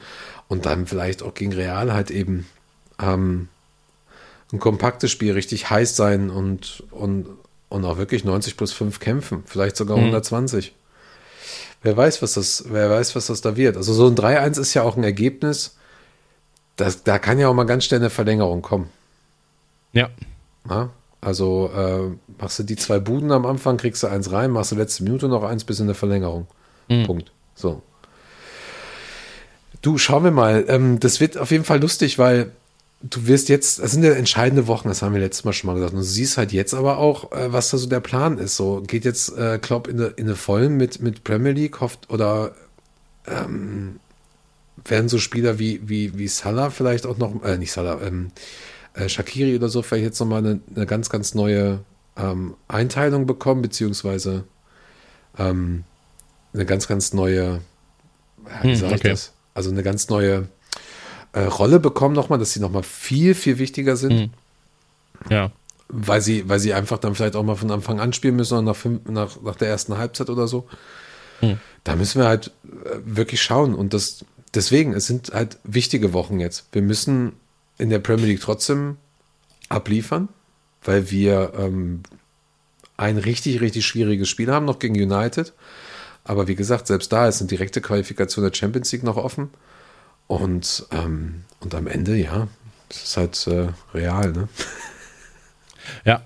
und 0.48 0.66
dann 0.66 0.86
vielleicht 0.86 1.22
auch 1.22 1.32
gegen 1.32 1.54
Real 1.54 1.94
halt 1.94 2.10
eben 2.10 2.46
ähm, 3.00 3.48
ein 4.52 4.58
kompaktes 4.58 5.10
Spiel 5.10 5.32
richtig 5.32 5.70
heiß 5.70 5.96
sein 5.96 6.28
und, 6.28 6.84
und, 6.90 7.26
und 7.68 7.84
auch 7.84 7.98
wirklich 7.98 8.24
90 8.24 8.56
plus 8.56 8.72
5 8.72 9.00
kämpfen, 9.00 9.42
vielleicht 9.46 9.76
sogar 9.76 9.96
mhm. 9.96 10.04
120. 10.04 10.74
Wer 11.82 11.96
weiß, 11.96 12.22
was 12.22 12.34
das, 12.34 12.64
wer 12.68 12.90
weiß, 12.90 13.14
was 13.14 13.26
das 13.26 13.40
da 13.40 13.56
wird. 13.56 13.76
Also 13.76 13.92
so 13.92 14.06
ein 14.06 14.16
3-1 14.16 14.60
ist 14.60 14.74
ja 14.74 14.82
auch 14.82 14.96
ein 14.96 15.04
Ergebnis, 15.04 15.76
das, 16.76 17.02
da 17.02 17.18
kann 17.18 17.38
ja 17.38 17.48
auch 17.48 17.54
mal 17.54 17.64
ganz 17.64 17.84
schnell 17.84 18.00
eine 18.00 18.10
Verlängerung 18.10 18.62
kommen. 18.62 18.88
Ja. 19.92 20.10
ja 20.68 20.90
also 21.20 21.70
äh, 21.74 22.16
machst 22.40 22.58
du 22.60 22.62
die 22.62 22.76
zwei 22.76 23.00
Buden 23.00 23.32
am 23.32 23.46
Anfang, 23.46 23.76
kriegst 23.76 24.02
du 24.02 24.06
eins 24.06 24.30
rein, 24.30 24.52
machst 24.52 24.72
du 24.72 24.76
letzte 24.76 25.02
Minute 25.02 25.28
noch 25.28 25.42
eins 25.42 25.64
bis 25.64 25.80
in 25.80 25.86
der 25.86 25.96
Verlängerung. 25.96 26.46
Mhm. 26.88 27.04
Punkt. 27.04 27.32
So. 27.54 27.82
Du, 29.82 29.98
schauen 29.98 30.24
wir 30.24 30.30
mal. 30.30 30.64
Ähm, 30.68 31.00
das 31.00 31.20
wird 31.20 31.36
auf 31.36 31.50
jeden 31.50 31.64
Fall 31.64 31.80
lustig, 31.80 32.18
weil 32.18 32.52
du 33.02 33.26
wirst 33.26 33.48
jetzt, 33.48 33.78
das 33.78 33.92
sind 33.92 34.02
ja 34.02 34.12
entscheidende 34.12 34.66
Wochen, 34.66 34.88
das 34.88 35.02
haben 35.02 35.14
wir 35.14 35.20
letztes 35.20 35.44
Mal 35.44 35.52
schon 35.52 35.68
mal 35.68 35.74
gesagt. 35.74 35.92
Und 35.92 36.00
du 36.00 36.04
siehst 36.04 36.36
halt 36.36 36.52
jetzt 36.52 36.74
aber 36.74 36.98
auch, 36.98 37.32
äh, 37.32 37.52
was 37.52 37.70
da 37.70 37.78
so 37.78 37.88
der 37.88 38.00
Plan 38.00 38.38
ist. 38.38 38.56
So 38.56 38.82
geht 38.86 39.04
jetzt 39.04 39.36
äh, 39.36 39.58
Klopp 39.58 39.86
in 39.88 40.00
eine, 40.00 40.08
in 40.08 40.26
eine 40.26 40.36
Vollen 40.36 40.76
mit, 40.76 41.00
mit 41.00 41.24
Premier 41.24 41.52
League, 41.52 41.80
hofft 41.80 42.10
oder 42.10 42.54
ähm, 43.26 44.00
werden 44.84 45.08
so 45.08 45.18
Spieler 45.18 45.58
wie, 45.58 45.88
wie, 45.88 46.18
wie 46.18 46.28
Salah 46.28 46.70
vielleicht 46.70 47.06
auch 47.06 47.18
noch, 47.18 47.42
äh, 47.44 47.58
nicht 47.58 47.72
Salah, 47.72 48.00
ähm, 48.02 48.30
äh, 48.94 49.08
Shakiri 49.08 49.54
oder 49.56 49.68
so 49.68 49.82
vielleicht 49.82 50.04
jetzt 50.04 50.20
nochmal 50.20 50.44
eine, 50.44 50.60
eine 50.74 50.86
ganz, 50.86 51.08
ganz 51.08 51.34
neue 51.34 51.80
ähm, 52.16 52.54
Einteilung 52.66 53.26
bekommen, 53.26 53.62
beziehungsweise 53.62 54.44
ähm, 55.38 55.84
eine 56.52 56.66
ganz, 56.66 56.88
ganz 56.88 57.12
neue, 57.12 57.60
wie 58.62 58.70
hm, 58.70 58.76
sage 58.76 58.94
ich 58.94 59.00
okay. 59.00 59.10
das? 59.10 59.32
Also 59.54 59.70
eine 59.70 59.82
ganz 59.82 60.08
neue 60.08 60.48
äh, 61.32 61.40
Rolle 61.40 61.80
bekommen 61.80 62.14
nochmal, 62.14 62.38
dass 62.38 62.52
sie 62.52 62.60
nochmal 62.60 62.82
viel, 62.82 63.34
viel 63.34 63.58
wichtiger 63.58 63.96
sind. 63.96 64.12
Hm. 64.12 64.30
Ja. 65.30 65.50
Weil 65.88 66.20
sie, 66.20 66.48
weil 66.48 66.58
sie 66.58 66.74
einfach 66.74 66.98
dann 66.98 67.14
vielleicht 67.14 67.36
auch 67.36 67.42
mal 67.42 67.56
von 67.56 67.70
Anfang 67.70 68.00
an 68.00 68.12
spielen 68.12 68.36
müssen, 68.36 68.64
nach, 68.64 68.76
fünf, 68.76 69.08
nach, 69.08 69.40
nach 69.42 69.56
der 69.56 69.68
ersten 69.68 69.96
Halbzeit 69.96 70.30
oder 70.30 70.46
so. 70.46 70.66
Hm. 71.40 71.58
Da 71.84 71.96
müssen 71.96 72.20
wir 72.20 72.28
halt 72.28 72.52
äh, 72.84 72.98
wirklich 73.04 73.42
schauen. 73.42 73.74
Und 73.74 73.94
das, 73.94 74.24
deswegen, 74.54 74.92
es 74.92 75.06
sind 75.06 75.30
halt 75.32 75.58
wichtige 75.64 76.12
Wochen 76.12 76.40
jetzt. 76.40 76.66
Wir 76.72 76.82
müssen 76.82 77.32
in 77.78 77.90
der 77.90 78.00
Premier 78.00 78.26
League 78.26 78.40
trotzdem 78.40 78.96
abliefern, 79.68 80.28
weil 80.82 81.10
wir 81.10 81.52
ähm, 81.56 82.02
ein 82.96 83.16
richtig, 83.16 83.60
richtig 83.60 83.86
schwieriges 83.86 84.28
Spiel 84.28 84.52
haben, 84.52 84.66
noch 84.66 84.78
gegen 84.78 84.94
United. 84.94 85.52
Aber 86.24 86.48
wie 86.48 86.56
gesagt, 86.56 86.86
selbst 86.86 87.12
da 87.12 87.28
ist 87.28 87.40
eine 87.40 87.48
direkte 87.48 87.80
Qualifikation 87.80 88.44
der 88.44 88.54
Champions 88.54 88.92
League 88.92 89.04
noch 89.04 89.16
offen. 89.16 89.50
Und, 90.28 90.86
ähm, 90.92 91.44
und 91.60 91.74
am 91.74 91.88
Ende, 91.88 92.14
ja, 92.14 92.46
es 92.88 93.02
ist 93.02 93.16
halt 93.16 93.46
äh, 93.48 93.68
real, 93.92 94.32
ne? 94.32 94.48
Ja. 96.04 96.22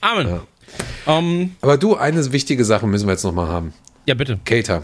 Amen. 0.00 0.26
Ja. 0.26 0.46
Um, 1.06 1.24
ähm, 1.24 1.56
Aber 1.60 1.76
du, 1.76 1.96
eine 1.96 2.32
wichtige 2.32 2.64
Sache 2.64 2.86
müssen 2.86 3.06
wir 3.06 3.12
jetzt 3.12 3.24
nochmal 3.24 3.48
haben. 3.48 3.74
Ja, 4.06 4.14
bitte. 4.14 4.38
Cater. 4.44 4.82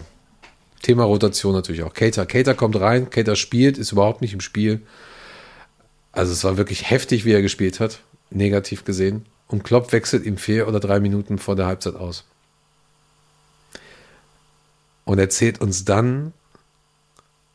Thema 0.81 1.03
Rotation 1.03 1.53
natürlich 1.53 1.83
auch. 1.83 1.93
Cater. 1.93 2.25
Cater 2.25 2.53
kommt 2.53 2.79
rein, 2.79 3.09
Cater 3.09 3.35
spielt, 3.35 3.77
ist 3.77 3.91
überhaupt 3.91 4.21
nicht 4.21 4.33
im 4.33 4.41
Spiel. 4.41 4.81
Also 6.11 6.31
es 6.31 6.43
war 6.43 6.57
wirklich 6.57 6.89
heftig, 6.89 7.25
wie 7.25 7.33
er 7.33 7.41
gespielt 7.41 7.79
hat, 7.79 7.99
negativ 8.29 8.85
gesehen. 8.85 9.25
Und 9.47 9.63
Klopp 9.63 9.91
wechselt 9.91 10.25
ihm 10.25 10.37
vier 10.37 10.67
oder 10.67 10.79
drei 10.79 10.99
Minuten 10.99 11.39
vor 11.39 11.55
der 11.55 11.67
Halbzeit 11.67 11.95
aus. 11.95 12.25
Und 15.05 15.19
erzählt 15.19 15.61
uns 15.61 15.85
dann, 15.85 16.33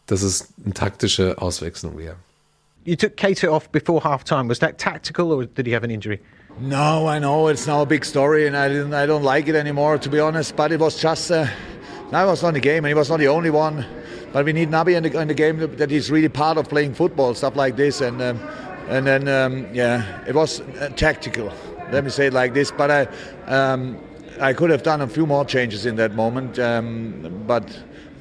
dass 0.07 0.23
es 0.23 0.49
eine 0.65 0.75
taktische 0.75 1.41
Auswechslung 1.41 1.99
wäre. 1.99 2.17
You 2.85 2.97
took 2.97 3.17
Cater 3.17 3.53
off 3.53 3.71
before 3.71 4.03
half 4.03 4.25
time. 4.25 4.49
Was 4.49 4.59
that 4.59 4.79
tactical 4.79 5.33
or 5.33 5.45
did 5.47 5.67
he 5.67 5.73
have 5.73 5.85
an 5.85 5.91
injury? 5.91 6.21
No, 6.61 7.07
I 7.07 7.19
know 7.19 7.49
it's 7.49 7.67
now 7.67 7.83
a 7.83 7.87
big 7.87 8.05
story, 8.05 8.47
and 8.47 8.57
I 8.57 8.69
didn't, 8.69 8.93
I 8.93 9.07
don't 9.07 9.23
like 9.23 9.49
it 9.49 9.55
anymore, 9.55 9.99
to 9.99 10.09
be 10.09 10.21
honest. 10.21 10.55
But 10.55 10.73
it 10.73 10.81
was 10.81 11.01
just, 11.01 11.31
uh, 11.31 11.47
I 12.13 12.25
was 12.25 12.43
not 12.43 12.55
the 12.55 12.61
game, 12.61 12.85
and 12.85 12.89
he 12.89 12.95
was 12.95 13.09
not 13.09 13.21
the 13.21 13.29
only 13.29 13.51
one. 13.51 13.87
But 14.33 14.45
we 14.45 14.53
need 14.53 14.71
Nabi 14.71 14.97
in 14.97 15.03
the, 15.03 15.21
in 15.21 15.29
the 15.29 15.35
game 15.35 15.77
that 15.77 15.91
he's 15.91 16.11
really 16.11 16.29
part 16.29 16.59
of 16.59 16.69
playing 16.69 16.95
football, 16.95 17.35
stuff 17.35 17.57
like 17.57 17.77
this, 17.77 18.01
and 18.01 18.21
um, 18.21 18.41
and 18.89 19.07
then 19.07 19.29
um, 19.29 19.67
yeah, 19.75 20.25
it 20.27 20.35
was 20.35 20.61
uh, 20.61 20.91
tactical. 20.97 21.53
Let 21.91 22.05
me 22.05 22.11
say 22.11 22.27
it 22.27 22.33
like 22.33 22.53
this. 22.53 22.71
But 22.71 22.91
I 22.91 23.07
um, 23.47 23.99
I 24.41 24.53
could 24.53 24.71
have 24.71 24.83
done 24.83 25.01
a 25.03 25.09
few 25.09 25.27
more 25.27 25.45
changes 25.45 25.87
in 25.87 25.97
that 25.97 26.15
moment, 26.15 26.59
um, 26.59 27.45
but 27.47 27.65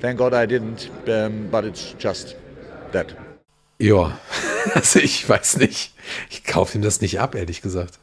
thank 0.02 0.18
God 0.18 0.34
I 0.34 0.46
didn't. 0.46 0.90
Um, 1.08 1.50
but 1.50 1.64
it's 1.64 1.96
just 2.00 2.36
that. 2.92 3.16
Ja, 3.80 4.18
also 4.76 5.00
ich 5.00 5.28
weiß 5.28 5.58
nicht. 5.58 5.94
Ich 6.30 6.44
kaufe 6.44 6.78
ihm 6.78 6.82
das 6.82 7.02
nicht 7.02 7.20
ab, 7.20 7.36
ehrlich 7.36 7.62
gesagt. 7.62 8.00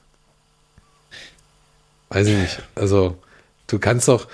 Weiß 2.09 2.27
ich 2.27 2.37
nicht. 2.37 2.63
Also, 2.75 3.19
du 3.67 3.79
kannst 3.79 4.09
doch. 4.09 4.29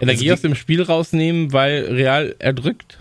Energie 0.00 0.30
also, 0.30 0.38
aus 0.38 0.42
dem 0.42 0.54
Spiel 0.54 0.82
rausnehmen, 0.82 1.52
weil 1.52 1.86
Real 1.86 2.34
erdrückt. 2.38 2.98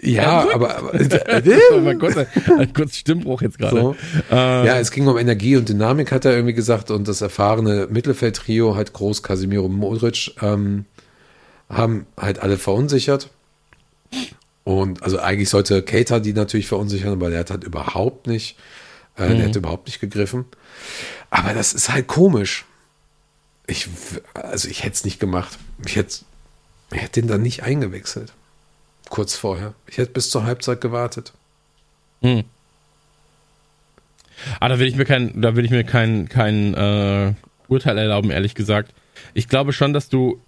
Ja, 0.00 0.40
erdrückt. 0.42 0.54
aber. 0.54 0.78
aber 0.78 0.94
äh, 0.94 1.80
mal 1.80 1.98
kurz, 1.98 2.16
ein 2.16 2.72
kurzer 2.72 2.94
Stimmbruch 2.94 3.42
jetzt 3.42 3.58
gerade. 3.58 3.80
So. 3.80 3.96
Ähm, 4.30 4.66
ja, 4.66 4.78
es 4.78 4.90
ging 4.90 5.06
um 5.06 5.18
Energie 5.18 5.56
und 5.56 5.68
Dynamik, 5.68 6.12
hat 6.12 6.24
er 6.24 6.32
irgendwie 6.32 6.54
gesagt. 6.54 6.90
Und 6.90 7.08
das 7.08 7.20
erfahrene 7.20 7.88
Mittelfeldtrio, 7.90 8.74
halt 8.74 8.92
Groß, 8.92 9.22
Casimiro, 9.22 9.68
Modric, 9.68 10.34
ähm, 10.42 10.84
haben 11.68 12.06
halt 12.16 12.40
alle 12.40 12.58
verunsichert. 12.58 13.30
Und 14.64 15.02
also 15.02 15.18
eigentlich 15.18 15.48
sollte 15.48 15.82
Cater 15.82 16.20
die 16.20 16.32
natürlich 16.32 16.68
verunsichern, 16.68 17.12
aber 17.12 17.30
der 17.30 17.40
hat 17.40 17.50
halt 17.50 17.64
überhaupt 17.64 18.26
nicht, 18.26 18.56
äh, 19.16 19.28
mhm. 19.28 19.36
der 19.38 19.48
hat 19.48 19.56
überhaupt 19.56 19.86
nicht 19.86 20.00
gegriffen. 20.00 20.44
Aber 21.30 21.54
das 21.54 21.72
ist 21.72 21.90
halt 21.90 22.06
komisch. 22.06 22.64
Ich, 23.66 23.88
also 24.34 24.68
ich 24.68 24.82
hätte 24.82 24.94
es 24.94 25.04
nicht 25.04 25.20
gemacht. 25.20 25.58
Ich 25.86 25.96
hätte, 25.96 26.18
ich 26.92 27.00
hätte 27.00 27.20
den 27.20 27.28
dann 27.28 27.42
nicht 27.42 27.62
eingewechselt. 27.62 28.32
Kurz 29.10 29.36
vorher. 29.36 29.74
Ich 29.86 29.98
hätte 29.98 30.12
bis 30.12 30.30
zur 30.30 30.44
Halbzeit 30.44 30.80
gewartet. 30.80 31.32
Hm. 32.22 32.44
Ah, 34.60 34.68
da 34.68 34.78
will 34.78 34.86
ich 34.86 34.96
mir 34.96 35.04
kein, 35.04 35.40
da 35.40 35.56
will 35.56 35.64
ich 35.64 35.70
mir 35.70 35.84
kein, 35.84 36.28
kein 36.28 36.74
äh, 36.74 37.34
Urteil 37.68 37.98
erlauben, 37.98 38.30
ehrlich 38.30 38.54
gesagt. 38.54 38.92
Ich 39.34 39.48
glaube 39.48 39.72
schon, 39.72 39.92
dass 39.92 40.08
du 40.08 40.40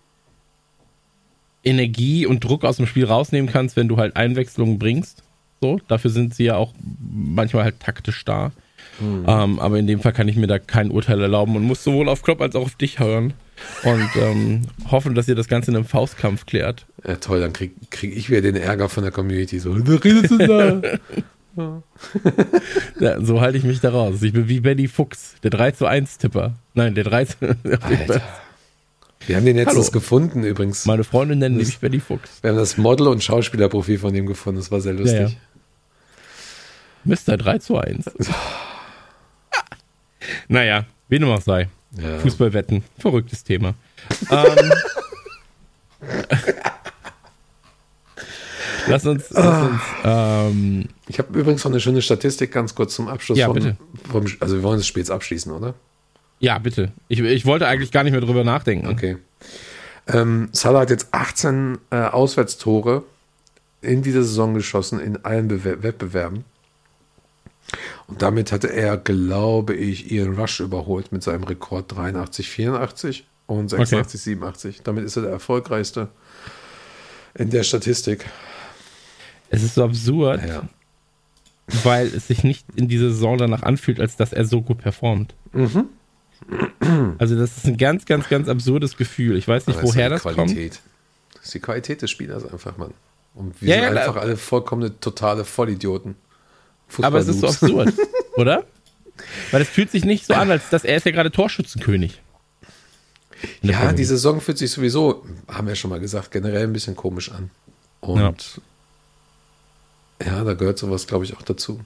Energie 1.64 2.27
und 2.27 2.42
Druck 2.44 2.64
aus 2.64 2.77
dem 2.77 2.87
Spiel 2.87 3.05
rausnehmen 3.05 3.51
kannst, 3.51 3.77
wenn 3.77 3.88
du 3.88 3.96
halt 3.96 4.16
Einwechslungen 4.16 4.79
bringst. 4.79 5.23
So, 5.61 5.79
dafür 5.88 6.11
sind 6.11 6.35
sie 6.35 6.44
ja 6.44 6.57
auch 6.57 6.73
manchmal 7.01 7.64
halt 7.64 7.81
taktisch 7.81 8.25
da. 8.25 8.53
Mhm. 8.99 9.25
Ähm, 9.27 9.61
aber 9.61 9.79
in 9.79 9.87
dem 9.87 10.01
Fall 10.01 10.12
kann 10.12 10.29
ich 10.29 10.37
mir 10.37 10.46
da 10.46 10.59
kein 10.59 10.90
Urteil 10.90 11.20
erlauben 11.20 11.57
und 11.57 11.62
muss 11.62 11.85
sowohl 11.85 12.09
auf 12.09 12.23
Klopp 12.23 12.40
als 12.40 12.57
auch 12.57 12.62
auf 12.62 12.75
dich 12.77 12.99
hören 12.99 13.35
und 13.83 14.09
ähm, 14.16 14.62
hoffen, 14.90 15.14
dass 15.14 15.29
ihr 15.29 15.35
das 15.35 15.49
Ganze 15.49 15.70
in 15.70 15.77
einem 15.77 15.85
Faustkampf 15.85 16.46
klärt. 16.46 16.87
Ja, 17.07 17.16
toll, 17.16 17.40
dann 17.40 17.53
krieg, 17.53 17.73
krieg 17.90 18.16
ich 18.16 18.31
wieder 18.31 18.40
den 18.40 18.57
Ärger 18.57 18.88
von 18.88 19.03
der 19.03 19.12
Community. 19.12 19.59
So, 19.59 19.75
da 19.79 19.94
redest 19.96 20.31
du 20.31 20.38
da. 20.38 20.83
ja, 23.01 23.20
so 23.20 23.40
halte 23.40 23.59
ich 23.59 23.64
mich 23.64 23.81
da 23.81 23.90
raus. 23.90 24.23
Ich 24.23 24.33
bin 24.33 24.49
wie 24.49 24.61
Benny 24.61 24.88
Fuchs, 24.88 25.35
der 25.42 25.51
3 25.51 25.73
zu 25.73 25.87
1 25.87 26.18
Tipper. 26.18 26.55
Nein, 26.75 26.94
der 26.94 27.05
3 27.05 27.25
zu 27.25 27.37
Alter. 27.42 28.23
Wir 29.26 29.37
haben 29.37 29.44
den 29.44 29.56
jetzt 29.56 29.92
gefunden 29.92 30.44
übrigens. 30.44 30.87
Meine 30.87 31.04
Freundin 31.04 31.38
nennt 31.38 31.56
mich 31.56 31.78
Benny 31.78 32.00
Fuchs. 32.00 32.42
Wir 32.42 32.50
haben 32.50 32.56
das 32.56 32.76
Model- 32.78 33.09
und 33.09 33.22
Schauspielerprofil 33.22 33.98
von 33.98 34.12
dem 34.12 34.26
gefunden. 34.26 34.61
Das 34.61 34.70
war 34.70 34.80
sehr 34.80 34.94
lustig. 34.94 35.20
Ja, 35.20 35.28
ja. 35.28 35.30
Mr. 37.04 37.37
3 37.37 37.59
zu 37.59 37.76
1. 37.76 38.11
Naja, 40.48 40.85
wie 41.09 41.18
dem 41.18 41.28
auch 41.28 41.40
sei. 41.40 41.68
Ja. 42.00 42.18
Fußballwetten, 42.18 42.85
verrücktes 42.98 43.42
Thema. 43.42 43.74
ähm, 44.30 44.72
lass 48.87 49.06
uns. 49.06 49.30
Lass 49.30 49.44
ah. 49.44 49.66
uns 49.66 49.80
ähm, 50.04 50.85
ich 51.09 51.18
habe 51.18 51.38
übrigens 51.38 51.64
noch 51.64 51.70
eine 51.70 51.80
schöne 51.80 52.02
Statistik 52.02 52.52
ganz 52.52 52.74
kurz 52.74 52.94
zum 52.94 53.09
Abschluss. 53.09 53.38
Ja, 53.38 53.46
vom, 53.46 53.54
bitte. 53.54 53.76
Vom, 54.11 54.26
also, 54.40 54.56
wir 54.56 54.62
wollen 54.62 54.83
Spiel 54.83 55.00
jetzt 55.00 55.11
abschließen, 55.11 55.50
oder? 55.52 55.74
Ja, 56.40 56.59
bitte. 56.59 56.92
Ich, 57.09 57.20
ich 57.20 57.46
wollte 57.46 57.66
eigentlich 57.66 57.92
gar 57.92 58.03
nicht 58.03 58.12
mehr 58.12 58.20
drüber 58.20 58.44
nachdenken. 58.44 58.88
Okay. 58.88 59.18
Ähm, 60.09 60.48
Salah 60.53 60.81
hat 60.81 60.90
jetzt 60.90 61.09
18 61.12 61.79
äh, 61.90 61.96
Auswärtstore 61.96 63.05
in 63.83 64.03
dieser 64.03 64.22
Saison 64.22 64.55
geschossen, 64.55 65.00
in 65.00 65.24
allen 65.24 65.48
Bewer 65.48 65.83
Wettbewerben. 65.83 66.44
Und 68.09 68.22
damit 68.22 68.50
hatte 68.50 68.72
er, 68.72 68.96
glaube 68.96 69.74
ich, 69.74 70.11
Ian 70.11 70.35
Rush 70.35 70.61
überholt 70.61 71.12
mit 71.12 71.22
seinem 71.22 71.44
Rekord 71.44 71.94
83, 71.94 72.48
84 72.48 73.26
und 73.46 73.68
86, 73.68 74.20
okay. 74.20 74.31
87. 74.31 74.83
Damit 74.83 75.05
ist 75.05 75.16
er 75.16 75.22
der 75.22 75.31
erfolgreichste 75.31 76.09
in 77.35 77.50
der 77.50 77.62
Statistik. 77.62 78.26
Es 79.50 79.62
ist 79.62 79.74
so 79.74 79.85
absurd, 79.85 80.44
ja. 80.46 80.62
weil 81.85 82.09
es 82.09 82.26
sich 82.26 82.42
nicht 82.42 82.66
in 82.74 82.88
dieser 82.88 83.11
Saison 83.11 83.38
danach 83.38 83.62
anfühlt, 83.62 84.00
als 84.00 84.16
dass 84.16 84.33
er 84.33 84.44
so 84.44 84.62
gut 84.62 84.79
performt. 84.79 85.35
Mhm. 85.53 85.87
Also 87.18 87.37
das 87.37 87.59
ist 87.59 87.66
ein 87.66 87.76
ganz, 87.76 88.07
ganz, 88.07 88.29
ganz 88.29 88.48
absurdes 88.48 88.96
Gefühl. 88.96 89.37
Ich 89.37 89.46
weiß 89.46 89.66
nicht, 89.66 89.79
Aber 89.79 89.88
woher 89.88 90.09
das 90.09 90.22
Qualität. 90.22 90.72
kommt. 90.72 90.83
Das 91.35 91.44
ist 91.46 91.55
die 91.55 91.61
Qualität 91.61 92.03
des 92.03 92.11
Spielers 92.11 92.44
einfach, 92.50 92.76
Mann. 92.76 92.92
Und 93.35 93.61
wir 93.61 93.68
ja, 93.68 93.85
sind 93.85 93.94
ja, 93.94 94.00
einfach 94.00 94.20
alle 94.20 94.37
vollkommene, 94.37 94.98
totale 94.98 95.44
Vollidioten. 95.44 96.16
Aber 97.00 97.18
es 97.18 97.29
ist 97.29 97.40
so 97.40 97.48
absurd, 97.48 97.92
oder? 98.37 98.64
Weil 99.50 99.62
es 99.62 99.68
fühlt 99.68 99.90
sich 99.90 100.05
nicht 100.05 100.26
so 100.26 100.35
an, 100.35 100.50
als 100.50 100.70
dass 100.70 100.85
er 100.85 100.96
ist 100.96 101.07
ja 101.07 101.12
gerade 101.12 101.31
Torschützenkönig. 101.31 102.20
Ja, 103.62 103.92
die 103.92 104.05
Saison 104.05 104.40
fühlt 104.40 104.59
sich 104.59 104.70
sowieso, 104.70 105.24
haben 105.48 105.66
wir 105.66 105.74
schon 105.74 105.90
mal 105.90 106.00
gesagt, 106.00 106.31
generell 106.31 106.64
ein 106.64 106.72
bisschen 106.72 106.96
komisch 106.96 107.31
an. 107.31 107.50
Und 108.00 108.61
ja, 110.20 110.26
ja 110.26 110.44
da 110.44 110.55
gehört 110.55 110.79
sowas, 110.79 111.07
glaube 111.07 111.24
ich, 111.24 111.37
auch 111.37 111.42
dazu. 111.42 111.81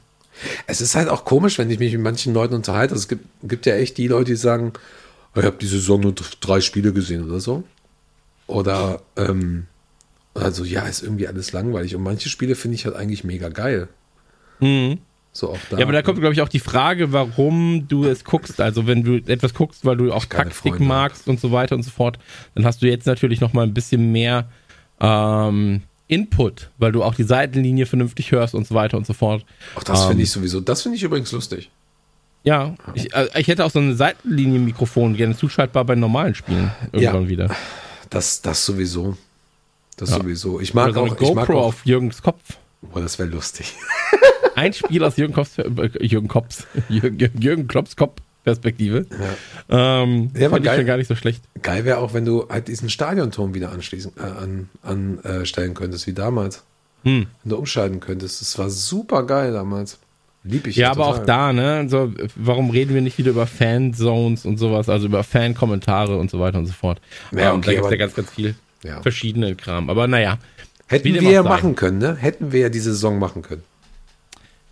Es 0.66 0.80
ist 0.80 0.94
halt 0.94 1.08
auch 1.08 1.24
komisch, 1.24 1.58
wenn 1.58 1.70
ich 1.70 1.78
mich 1.78 1.92
mit 1.92 2.02
manchen 2.02 2.34
Leuten 2.34 2.54
unterhalte. 2.54 2.94
Also 2.94 3.02
es 3.02 3.08
gibt, 3.08 3.24
gibt 3.42 3.66
ja 3.66 3.74
echt 3.74 3.96
die 3.98 4.08
Leute, 4.08 4.32
die 4.32 4.36
sagen, 4.36 4.72
oh, 5.34 5.40
ich 5.40 5.46
habe 5.46 5.56
die 5.58 5.66
Saison 5.66 6.00
nur 6.00 6.14
drei 6.40 6.60
Spiele 6.60 6.92
gesehen 6.92 7.24
oder 7.24 7.40
so. 7.40 7.64
Oder, 8.46 9.00
ähm, 9.16 9.66
also 10.34 10.64
ja, 10.64 10.82
ist 10.82 11.02
irgendwie 11.02 11.28
alles 11.28 11.52
langweilig. 11.52 11.94
Und 11.94 12.02
manche 12.02 12.28
Spiele 12.28 12.54
finde 12.54 12.76
ich 12.76 12.84
halt 12.84 12.96
eigentlich 12.96 13.24
mega 13.24 13.48
geil. 13.48 13.88
Mhm. 14.60 14.98
So 15.32 15.50
auch 15.50 15.58
da. 15.68 15.78
Ja, 15.78 15.84
aber 15.84 15.92
da 15.92 16.02
kommt, 16.02 16.20
glaube 16.20 16.32
ich, 16.32 16.40
auch 16.42 16.48
die 16.48 16.60
Frage, 16.60 17.12
warum 17.12 17.88
du 17.88 18.04
es 18.04 18.24
guckst. 18.24 18.60
Also, 18.60 18.86
wenn 18.86 19.02
du 19.02 19.16
etwas 19.16 19.52
guckst, 19.52 19.84
weil 19.84 19.96
du 19.96 20.12
auch 20.12 20.24
Taktik 20.26 20.78
magst 20.78 21.26
und 21.26 21.40
so 21.40 21.50
weiter 21.50 21.74
und 21.74 21.82
so 21.82 21.90
fort, 21.90 22.18
dann 22.54 22.64
hast 22.64 22.82
du 22.82 22.86
jetzt 22.86 23.06
natürlich 23.06 23.40
noch 23.40 23.52
mal 23.52 23.62
ein 23.62 23.74
bisschen 23.74 24.12
mehr 24.12 24.48
ähm, 25.00 25.82
Input, 26.06 26.70
weil 26.78 26.92
du 26.92 27.02
auch 27.02 27.14
die 27.14 27.22
Seitenlinie 27.24 27.86
vernünftig 27.86 28.30
hörst 28.32 28.54
und 28.54 28.66
so 28.66 28.74
weiter 28.74 28.96
und 28.96 29.06
so 29.06 29.12
fort. 29.14 29.44
Ach, 29.76 29.84
das 29.84 30.02
Ähm, 30.02 30.08
finde 30.08 30.22
ich 30.24 30.30
sowieso, 30.30 30.60
das 30.60 30.82
finde 30.82 30.96
ich 30.96 31.02
übrigens 31.02 31.32
lustig. 31.32 31.70
Ja, 32.42 32.74
ich, 32.92 33.14
äh, 33.14 33.28
ich 33.38 33.48
hätte 33.48 33.64
auch 33.64 33.70
so 33.70 33.78
ein 33.78 33.96
Seitenlinienmikrofon 33.96 35.16
gerne 35.16 35.34
zuschaltbar 35.36 35.84
bei 35.86 35.94
normalen 35.94 36.34
Spielen 36.34 36.70
irgendwann 36.92 37.22
Ja. 37.24 37.28
wieder. 37.28 37.56
Das, 38.10 38.42
das 38.42 38.66
sowieso. 38.66 39.16
Das 39.96 40.10
Ja. 40.10 40.16
sowieso. 40.18 40.60
Ich 40.60 40.74
Oder 40.74 40.84
mag 40.86 40.94
so 40.94 41.02
eine 41.04 41.10
auch, 41.12 41.14
ich 41.20 41.34
mag 41.34 41.46
GoPro 41.46 41.60
auch, 41.60 41.66
auf 41.68 41.86
Jürgens 41.86 42.20
Kopf. 42.22 42.58
oh, 42.92 42.98
das 43.00 43.18
wäre 43.18 43.30
lustig. 43.30 43.72
Ein 44.56 44.72
Spiel 44.74 45.02
aus 45.02 45.16
Jürgen 45.16 45.32
Kopfs, 45.32 45.58
äh, 45.58 45.64
Jürgen 46.04 46.28
Kopfs, 46.28 46.66
Jürgen, 46.90 47.18
Jürgen 47.40 47.66
Klopps 48.44 48.60
Kopf-Perspektive. 48.60 49.06
Ähm, 49.68 50.30
Ja, 50.34 50.50
fand 50.50 50.60
ich 50.60 50.64
geil. 50.66 50.76
schon 50.78 50.86
gar 50.86 50.96
nicht 50.98 51.08
so 51.08 51.14
schlecht. 51.16 51.42
Geil 51.62 51.84
wäre 51.84 51.98
auch, 51.98 52.14
wenn 52.14 52.24
du 52.24 52.46
halt 52.48 52.68
diesen 52.68 52.90
Stadionturm 52.90 53.54
wieder 53.54 53.72
anschließen, 53.72 54.12
äh, 54.18 54.20
an, 54.22 54.68
anstellen 54.82 55.74
könntest, 55.74 56.06
wie 56.06 56.12
damals. 56.12 56.62
Hm. 57.04 57.26
Wenn 57.42 57.50
du 57.50 57.56
umschalten 57.56 58.00
könntest. 58.00 58.40
Das 58.40 58.58
war 58.58 58.70
super 58.70 59.24
geil 59.24 59.52
damals. 59.52 59.98
Lieb 60.46 60.66
ich 60.66 60.76
Ja, 60.76 60.90
aber 60.90 61.04
total. 61.04 61.20
auch 61.20 61.26
da, 61.26 61.52
ne? 61.54 61.86
So, 61.88 62.12
warum 62.36 62.68
reden 62.70 62.94
wir 62.94 63.00
nicht 63.00 63.16
wieder 63.16 63.30
über 63.30 63.46
Fanzones 63.46 64.44
und 64.44 64.58
sowas, 64.58 64.90
also 64.90 65.06
über 65.06 65.22
Fankommentare 65.24 66.18
und 66.18 66.30
so 66.30 66.38
weiter 66.38 66.58
und 66.58 66.66
so 66.66 66.72
fort. 66.74 67.00
Ja, 67.32 67.50
Ähm, 67.52 67.58
okay, 67.58 67.66
da 67.66 67.72
gibt 67.72 67.84
es 67.86 67.90
ja 67.92 67.96
ganz, 67.96 68.14
ganz 68.14 68.30
viel 68.30 68.54
Ja. 68.82 69.00
verschiedene 69.00 69.54
Kram. 69.56 69.88
Aber 69.88 70.06
naja, 70.06 70.38
Hätten 70.86 71.14
wir 71.14 71.22
ja 71.30 71.42
machen 71.42 71.74
können, 71.76 71.96
ne? 71.96 72.14
Hätten 72.16 72.52
wir 72.52 72.60
ja 72.60 72.68
diese 72.68 72.92
Saison 72.92 73.18
machen 73.18 73.40
können. 73.40 73.62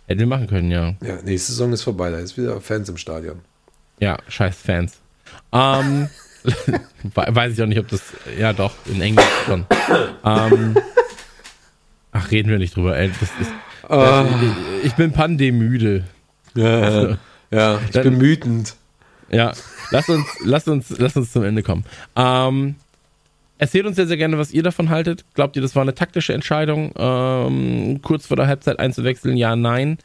hätten 0.05 0.19
wir 0.19 0.27
machen 0.27 0.45
können, 0.45 0.69
ja. 0.69 0.93
Ja, 1.03 1.19
nächste 1.23 1.53
Saison 1.53 1.73
ist 1.73 1.81
vorbei, 1.81 2.11
da 2.11 2.19
ist 2.19 2.37
wieder 2.37 2.61
Fans 2.61 2.87
im 2.89 2.97
Stadion. 2.97 3.39
Ja, 4.03 4.17
scheiß 4.27 4.57
Fans. 4.57 4.99
Ähm, 5.53 6.09
we- 6.43 7.25
weiß 7.35 7.53
ich 7.53 7.61
auch 7.61 7.67
nicht, 7.67 7.79
ob 7.79 7.87
das, 7.87 8.01
ja 8.37 8.51
doch, 8.51 8.73
in 8.85 8.99
Englisch 9.01 9.25
schon. 9.45 9.65
Ähm, 10.25 10.75
ach, 12.11 12.29
reden 12.31 12.49
wir 12.49 12.57
nicht 12.59 12.75
drüber, 12.75 12.97
ey. 12.97 13.09
Das 13.19 13.29
ist, 13.39 13.51
Ah. 13.89 14.25
ich, 14.81 14.87
ich 14.87 14.93
bin 14.95 15.11
pandemüde. 15.13 16.03
Ja, 16.55 17.17
ja 17.51 17.79
ich 17.85 17.91
Dann- 17.91 18.03
bin 18.03 18.21
wütend. 18.21 18.75
Ja, 19.29 19.53
lass 19.91 20.09
uns, 20.09 20.25
lass 20.43 20.67
uns, 20.67 20.89
lass 20.99 21.15
uns 21.15 21.31
zum 21.31 21.43
Ende 21.43 21.63
kommen. 21.63 21.85
Ähm, 22.15 22.75
erzählt 23.57 23.85
uns 23.85 23.95
sehr, 23.95 24.05
sehr 24.07 24.17
gerne, 24.17 24.37
was 24.37 24.51
ihr 24.51 24.63
davon 24.63 24.89
haltet. 24.89 25.23
Glaubt 25.33 25.55
ihr, 25.55 25.61
das 25.61 25.75
war 25.75 25.81
eine 25.81 25.95
taktische 25.95 26.33
Entscheidung, 26.33 26.91
ähm, 26.97 27.99
kurz 28.03 28.27
vor 28.27 28.37
der 28.37 28.47
Halbzeit 28.47 28.79
einzuwechseln? 28.79 29.35
Ja, 29.37 29.55
nein. 29.55 29.97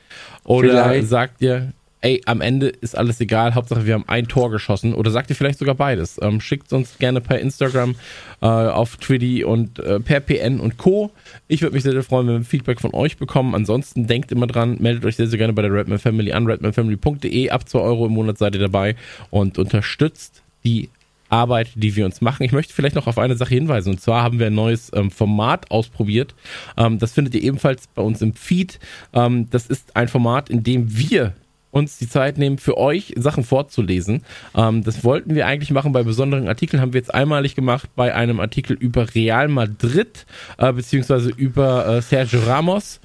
Oder 0.44 0.68
Vielleicht. 0.70 1.08
sagt 1.08 1.42
ihr, 1.42 1.72
ey, 2.00 2.20
am 2.26 2.40
Ende 2.40 2.68
ist 2.68 2.96
alles 2.96 3.20
egal, 3.20 3.54
Hauptsache 3.54 3.86
wir 3.86 3.94
haben 3.94 4.08
ein 4.08 4.28
Tor 4.28 4.50
geschossen? 4.50 4.94
Oder 4.94 5.10
sagt 5.10 5.30
ihr 5.30 5.36
vielleicht 5.36 5.58
sogar 5.58 5.74
beides? 5.74 6.18
Ähm, 6.22 6.40
schickt 6.40 6.72
uns 6.72 6.98
gerne 6.98 7.20
per 7.20 7.38
Instagram, 7.38 7.96
äh, 8.40 8.46
auf 8.46 8.96
Twitty 8.96 9.44
und 9.44 9.78
äh, 9.80 10.00
per 10.00 10.20
PN 10.20 10.60
und 10.60 10.78
Co. 10.78 11.10
Ich 11.48 11.62
würde 11.62 11.74
mich 11.74 11.82
sehr, 11.82 11.92
sehr 11.92 12.02
freuen, 12.02 12.28
wenn 12.28 12.38
wir 12.38 12.44
Feedback 12.44 12.80
von 12.80 12.94
euch 12.94 13.16
bekommen. 13.16 13.54
Ansonsten 13.54 14.06
denkt 14.06 14.32
immer 14.32 14.46
dran, 14.46 14.76
meldet 14.80 15.04
euch 15.04 15.16
sehr, 15.16 15.26
sehr 15.26 15.38
gerne 15.38 15.52
bei 15.52 15.62
der 15.62 15.72
Redman 15.72 15.98
Family 15.98 16.32
an, 16.32 16.46
redmanfamily.de. 16.46 17.50
Ab 17.50 17.68
2 17.68 17.78
Euro 17.78 18.06
im 18.06 18.12
Monat 18.12 18.38
seid 18.38 18.54
ihr 18.54 18.60
dabei 18.60 18.94
und 19.30 19.58
unterstützt 19.58 20.42
die 20.64 20.90
Arbeit, 21.30 21.68
die 21.74 21.94
wir 21.94 22.06
uns 22.06 22.20
machen. 22.20 22.42
Ich 22.44 22.52
möchte 22.52 22.72
vielleicht 22.72 22.94
noch 22.94 23.06
auf 23.06 23.18
eine 23.18 23.36
Sache 23.36 23.54
hinweisen. 23.54 23.90
Und 23.90 24.00
zwar 24.00 24.22
haben 24.22 24.38
wir 24.38 24.46
ein 24.46 24.54
neues 24.54 24.90
ähm, 24.94 25.10
Format 25.10 25.70
ausprobiert. 25.70 26.34
Ähm, 26.76 26.98
das 26.98 27.12
findet 27.12 27.34
ihr 27.34 27.42
ebenfalls 27.42 27.86
bei 27.88 28.02
uns 28.02 28.22
im 28.22 28.34
Feed. 28.34 28.78
Ähm, 29.12 29.48
das 29.50 29.66
ist 29.66 29.94
ein 29.96 30.08
Format, 30.08 30.48
in 30.48 30.62
dem 30.62 30.96
wir 30.96 31.34
uns 31.70 31.98
die 31.98 32.08
Zeit 32.08 32.38
nehmen, 32.38 32.58
für 32.58 32.76
euch 32.78 33.14
Sachen 33.16 33.44
vorzulesen. 33.44 34.22
Ähm, 34.54 34.84
das 34.84 35.04
wollten 35.04 35.34
wir 35.34 35.46
eigentlich 35.46 35.70
machen 35.70 35.92
bei 35.92 36.02
besonderen 36.02 36.48
Artikeln, 36.48 36.80
haben 36.80 36.92
wir 36.92 37.00
jetzt 37.00 37.14
einmalig 37.14 37.54
gemacht 37.54 37.90
bei 37.94 38.14
einem 38.14 38.40
Artikel 38.40 38.76
über 38.76 39.14
Real 39.14 39.48
Madrid, 39.48 40.26
äh, 40.56 40.72
beziehungsweise 40.72 41.30
über 41.30 41.86
äh, 41.86 42.02
Sergio 42.02 42.40
Ramos. 42.40 43.00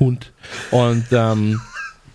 Hund. 0.00 0.32
Und 0.70 1.06
ähm, 1.12 1.60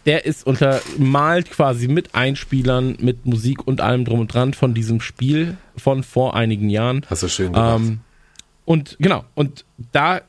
der 0.06 0.26
ist 0.26 0.46
untermalt 0.46 1.50
quasi 1.50 1.88
mit 1.88 2.14
Einspielern, 2.14 2.98
mit 3.00 3.26
Musik 3.26 3.66
und 3.66 3.80
allem 3.82 4.04
drum 4.06 4.20
und 4.20 4.34
dran 4.34 4.54
von 4.54 4.74
diesem 4.74 5.00
Spiel 5.00 5.58
von 5.78 6.04
vor 6.04 6.36
einigen 6.36 6.70
Jahren. 6.70 7.06
Hast 7.10 7.24
du 7.24 7.30
schön 7.30 7.54
gemacht. 7.54 7.80
Ähm, 7.80 8.00
und 8.66 8.98
genau, 9.00 9.24
und 9.36 9.66
da 9.92 10.22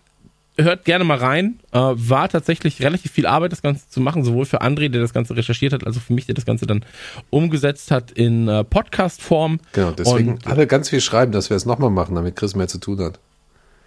hört 0.57 0.85
gerne 0.85 1.05
mal 1.05 1.19
rein. 1.19 1.59
Äh, 1.73 1.79
war 1.79 2.29
tatsächlich 2.29 2.81
relativ 2.83 3.11
viel 3.13 3.27
Arbeit, 3.27 3.53
das 3.53 3.63
Ganze 3.63 3.89
zu 3.89 4.01
machen, 4.01 4.23
sowohl 4.25 4.45
für 4.47 4.63
André, 4.63 4.89
der 4.89 5.01
das 5.01 5.13
Ganze 5.13 5.37
recherchiert 5.37 5.73
hat, 5.73 5.87
als 5.87 5.97
auch 5.97 6.03
für 6.03 6.13
mich, 6.13 6.27
der 6.27 6.35
das 6.35 6.47
Ganze 6.47 6.67
dann 6.67 6.85
umgesetzt 7.31 7.91
hat 7.91 8.11
in 8.13 8.47
äh, 8.49 8.63
Podcast-Form. 8.65 9.59
genau, 9.73 9.91
deswegen 9.93 10.35
und- 10.35 10.47
alle 10.47 10.67
ganz 10.67 10.89
viel 10.91 11.01
schreiben, 11.01 11.33
dass 11.33 11.51
wir 11.51 11.57
es 11.57 11.67
nochmal 11.67 11.91
machen, 11.91 12.15
damit 12.15 12.37
Chris 12.37 12.55
mehr 12.55 12.69
zu 12.69 12.79
tun 12.79 13.01
hat. 13.01 13.19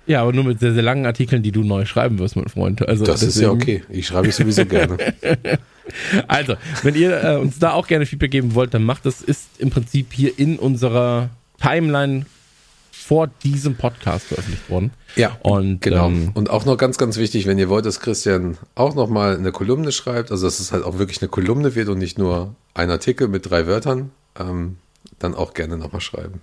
Ja, 0.08 0.22
aber 0.22 0.32
nur 0.32 0.46
mit 0.46 0.62
sehr, 0.62 0.74
sehr 0.74 0.84
langen 0.84 1.06
Artikeln, 1.06 1.44
die 1.44 1.52
du 1.52 1.64
neu 1.64 1.84
schreiben 1.86 2.18
wirst, 2.20 2.38
mein 2.38 2.48
Freund. 2.48 2.88
Also 2.88 3.04
Das 3.04 3.22
ist 3.24 3.40
ja 3.42 3.50
deswegen- 3.54 3.80
okay. 3.80 3.84
Ich 3.90 4.08
schreibe 4.08 4.30
es 4.30 4.38
sowieso 4.38 4.66
gerne. 4.66 4.98
Also, 6.28 6.56
wenn 6.84 6.96
ihr 6.96 7.24
äh, 7.24 7.38
uns 7.38 7.60
da 7.60 7.72
auch 7.72 7.88
gerne 7.88 8.06
Feedback 8.06 8.32
geben 8.32 8.56
wollt, 8.56 8.74
dann 8.74 8.84
macht 8.84 9.06
das. 9.06 9.22
Ist 9.22 9.48
im 9.60 9.70
Prinzip 9.70 10.12
hier 10.12 10.38
in 10.38 10.60
unserer 10.60 11.30
Timeline 11.62 12.26
vor 13.08 13.28
diesem 13.44 13.76
Podcast 13.76 14.28
veröffentlicht 14.28 14.70
worden. 14.70 14.92
Ja, 15.16 15.38
Und 15.42 15.82
genau. 15.82 16.08
ähm, 16.08 16.32
Und 16.34 16.50
auch 16.50 16.66
noch 16.66 16.78
ganz, 16.78 16.98
ganz 16.98 17.16
wichtig, 17.16 17.48
wenn 17.48 17.58
ihr 17.58 17.70
wollt, 17.70 17.86
dass 17.86 18.02
Christian 18.02 18.58
auch 18.76 18.96
nochmal 18.96 19.38
eine 19.38 19.54
Kolumne 19.54 19.94
schreibt, 19.94 20.30
also 20.30 20.46
dass 20.46 20.60
es 20.60 20.74
halt 20.74 20.84
auch 20.84 21.00
wirklich 21.00 21.22
eine 21.22 21.30
Kolumne 21.30 21.74
wird 21.74 21.88
und 21.88 22.00
nicht 22.00 22.18
nur 22.18 22.54
ein 22.74 22.92
Artikel 22.92 23.30
mit 23.30 23.50
drei 23.50 23.66
Wörtern, 23.66 24.12
ähm, 24.38 24.76
dann 25.20 25.36
auch 25.36 25.54
gerne 25.54 25.78
nochmal 25.78 26.02
schreiben. 26.02 26.42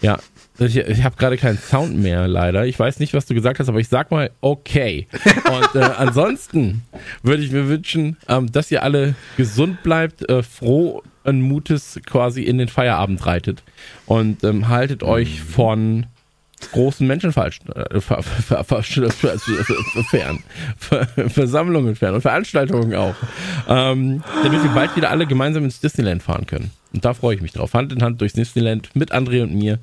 Ja, 0.00 0.18
ich, 0.58 0.76
ich 0.76 1.04
habe 1.04 1.16
gerade 1.16 1.36
keinen 1.36 1.58
Sound 1.58 1.96
mehr, 1.96 2.26
leider. 2.28 2.66
Ich 2.66 2.78
weiß 2.78 2.98
nicht, 2.98 3.12
was 3.14 3.26
du 3.26 3.34
gesagt 3.34 3.60
hast, 3.60 3.68
aber 3.68 3.78
ich 3.78 3.88
sag 3.88 4.10
mal 4.10 4.30
okay. 4.40 5.06
Und 5.44 5.80
äh, 5.80 5.84
ansonsten 5.84 6.82
würde 7.22 7.42
ich 7.42 7.52
mir 7.52 7.68
wünschen, 7.68 8.16
ähm, 8.28 8.50
dass 8.50 8.70
ihr 8.70 8.82
alle 8.82 9.14
gesund 9.36 9.82
bleibt, 9.82 10.28
äh, 10.28 10.42
froh 10.42 11.02
und 11.24 11.42
Mutes 11.42 12.00
quasi 12.06 12.42
in 12.42 12.58
den 12.58 12.68
Feierabend 12.68 13.26
reitet 13.26 13.62
und 14.06 14.44
ähm, 14.44 14.68
haltet 14.68 15.02
euch 15.02 15.42
von 15.42 16.06
großen 16.72 17.06
Menschen 17.06 17.32
falsch, 17.32 17.60
äh, 17.74 18.00
fern, 18.00 18.24
ver, 20.78 21.06
Versammlungen 21.28 21.96
fern 21.96 22.14
und 22.14 22.22
Veranstaltungen 22.22 22.94
auch, 22.94 23.14
ähm, 23.68 24.22
damit 24.42 24.62
wir 24.62 24.70
bald 24.70 24.96
wieder 24.96 25.10
alle 25.10 25.26
gemeinsam 25.26 25.64
ins 25.64 25.80
Disneyland 25.80 26.22
fahren 26.22 26.46
können. 26.46 26.70
Und 26.96 27.04
da 27.04 27.12
freue 27.12 27.36
ich 27.36 27.42
mich 27.42 27.52
drauf. 27.52 27.74
Hand 27.74 27.92
in 27.92 28.02
Hand 28.02 28.22
durchs 28.22 28.32
Disneyland 28.32 28.96
mit 28.96 29.12
André 29.12 29.42
und 29.42 29.54
mir. 29.54 29.78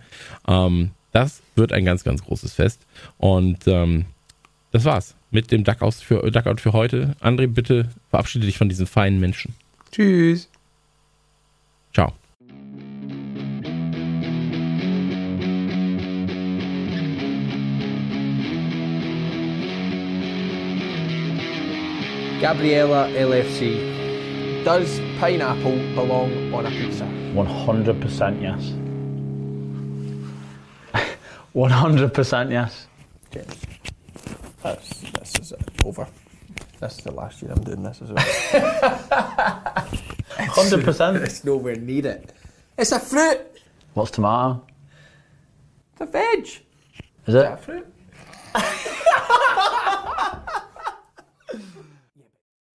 Ähm, 0.47 0.89
das 1.12 1.43
wird 1.56 1.71
ein 1.71 1.86
ganz, 1.86 2.04
ganz 2.04 2.23
großes 2.23 2.54
Fest. 2.54 2.82
Und 3.19 3.67
ähm, 3.67 4.06
das 4.71 4.84
war's 4.84 5.15
mit 5.30 5.52
dem 5.52 5.63
Duckout 5.63 5.93
für, 5.93 6.32
Duckout 6.32 6.60
für 6.60 6.73
heute. 6.73 7.15
André, 7.21 7.45
bitte 7.45 7.89
verabschiede 8.10 8.47
dich 8.47 8.58
von 8.58 8.67
diesen 8.67 8.88
feinen 8.88 9.19
Menschen. 9.19 9.54
Tschüss. 9.91 10.49
Ciao. 11.93 12.13
Gabriella 22.41 23.08
LFC. 23.10 23.92
Does 24.63 24.99
pineapple 25.19 25.76
belong 25.93 26.54
on 26.54 26.65
a 26.65 26.69
pizza? 26.69 27.04
100% 27.04 28.41
yes. 28.41 28.71
100% 31.54 32.52
yes. 32.52 32.88
That's, 34.63 35.02
this 35.02 35.36
is 35.39 35.54
over. 35.84 36.08
This 36.80 36.97
is 36.97 37.04
the 37.04 37.12
last 37.12 37.41
year 37.41 37.52
I'm 37.52 37.62
doing 37.62 37.84
this 37.84 38.02
as 38.02 38.10
well. 38.10 38.23
100%. 40.38 41.21
it's 41.21 41.43
nowhere 41.43 41.76
near 41.76 42.08
it. 42.08 42.32
It's 42.78 42.93
a 42.93 43.02
fruit. 43.02 43.41
What's 43.95 44.12
tomato? 44.12 44.65
It's 45.91 46.02
a 46.02 46.06
veg. 46.06 46.45
Is 46.45 46.62
Is 47.28 47.34
that 47.34 47.54
a 47.54 47.58
fruit? 47.58 47.88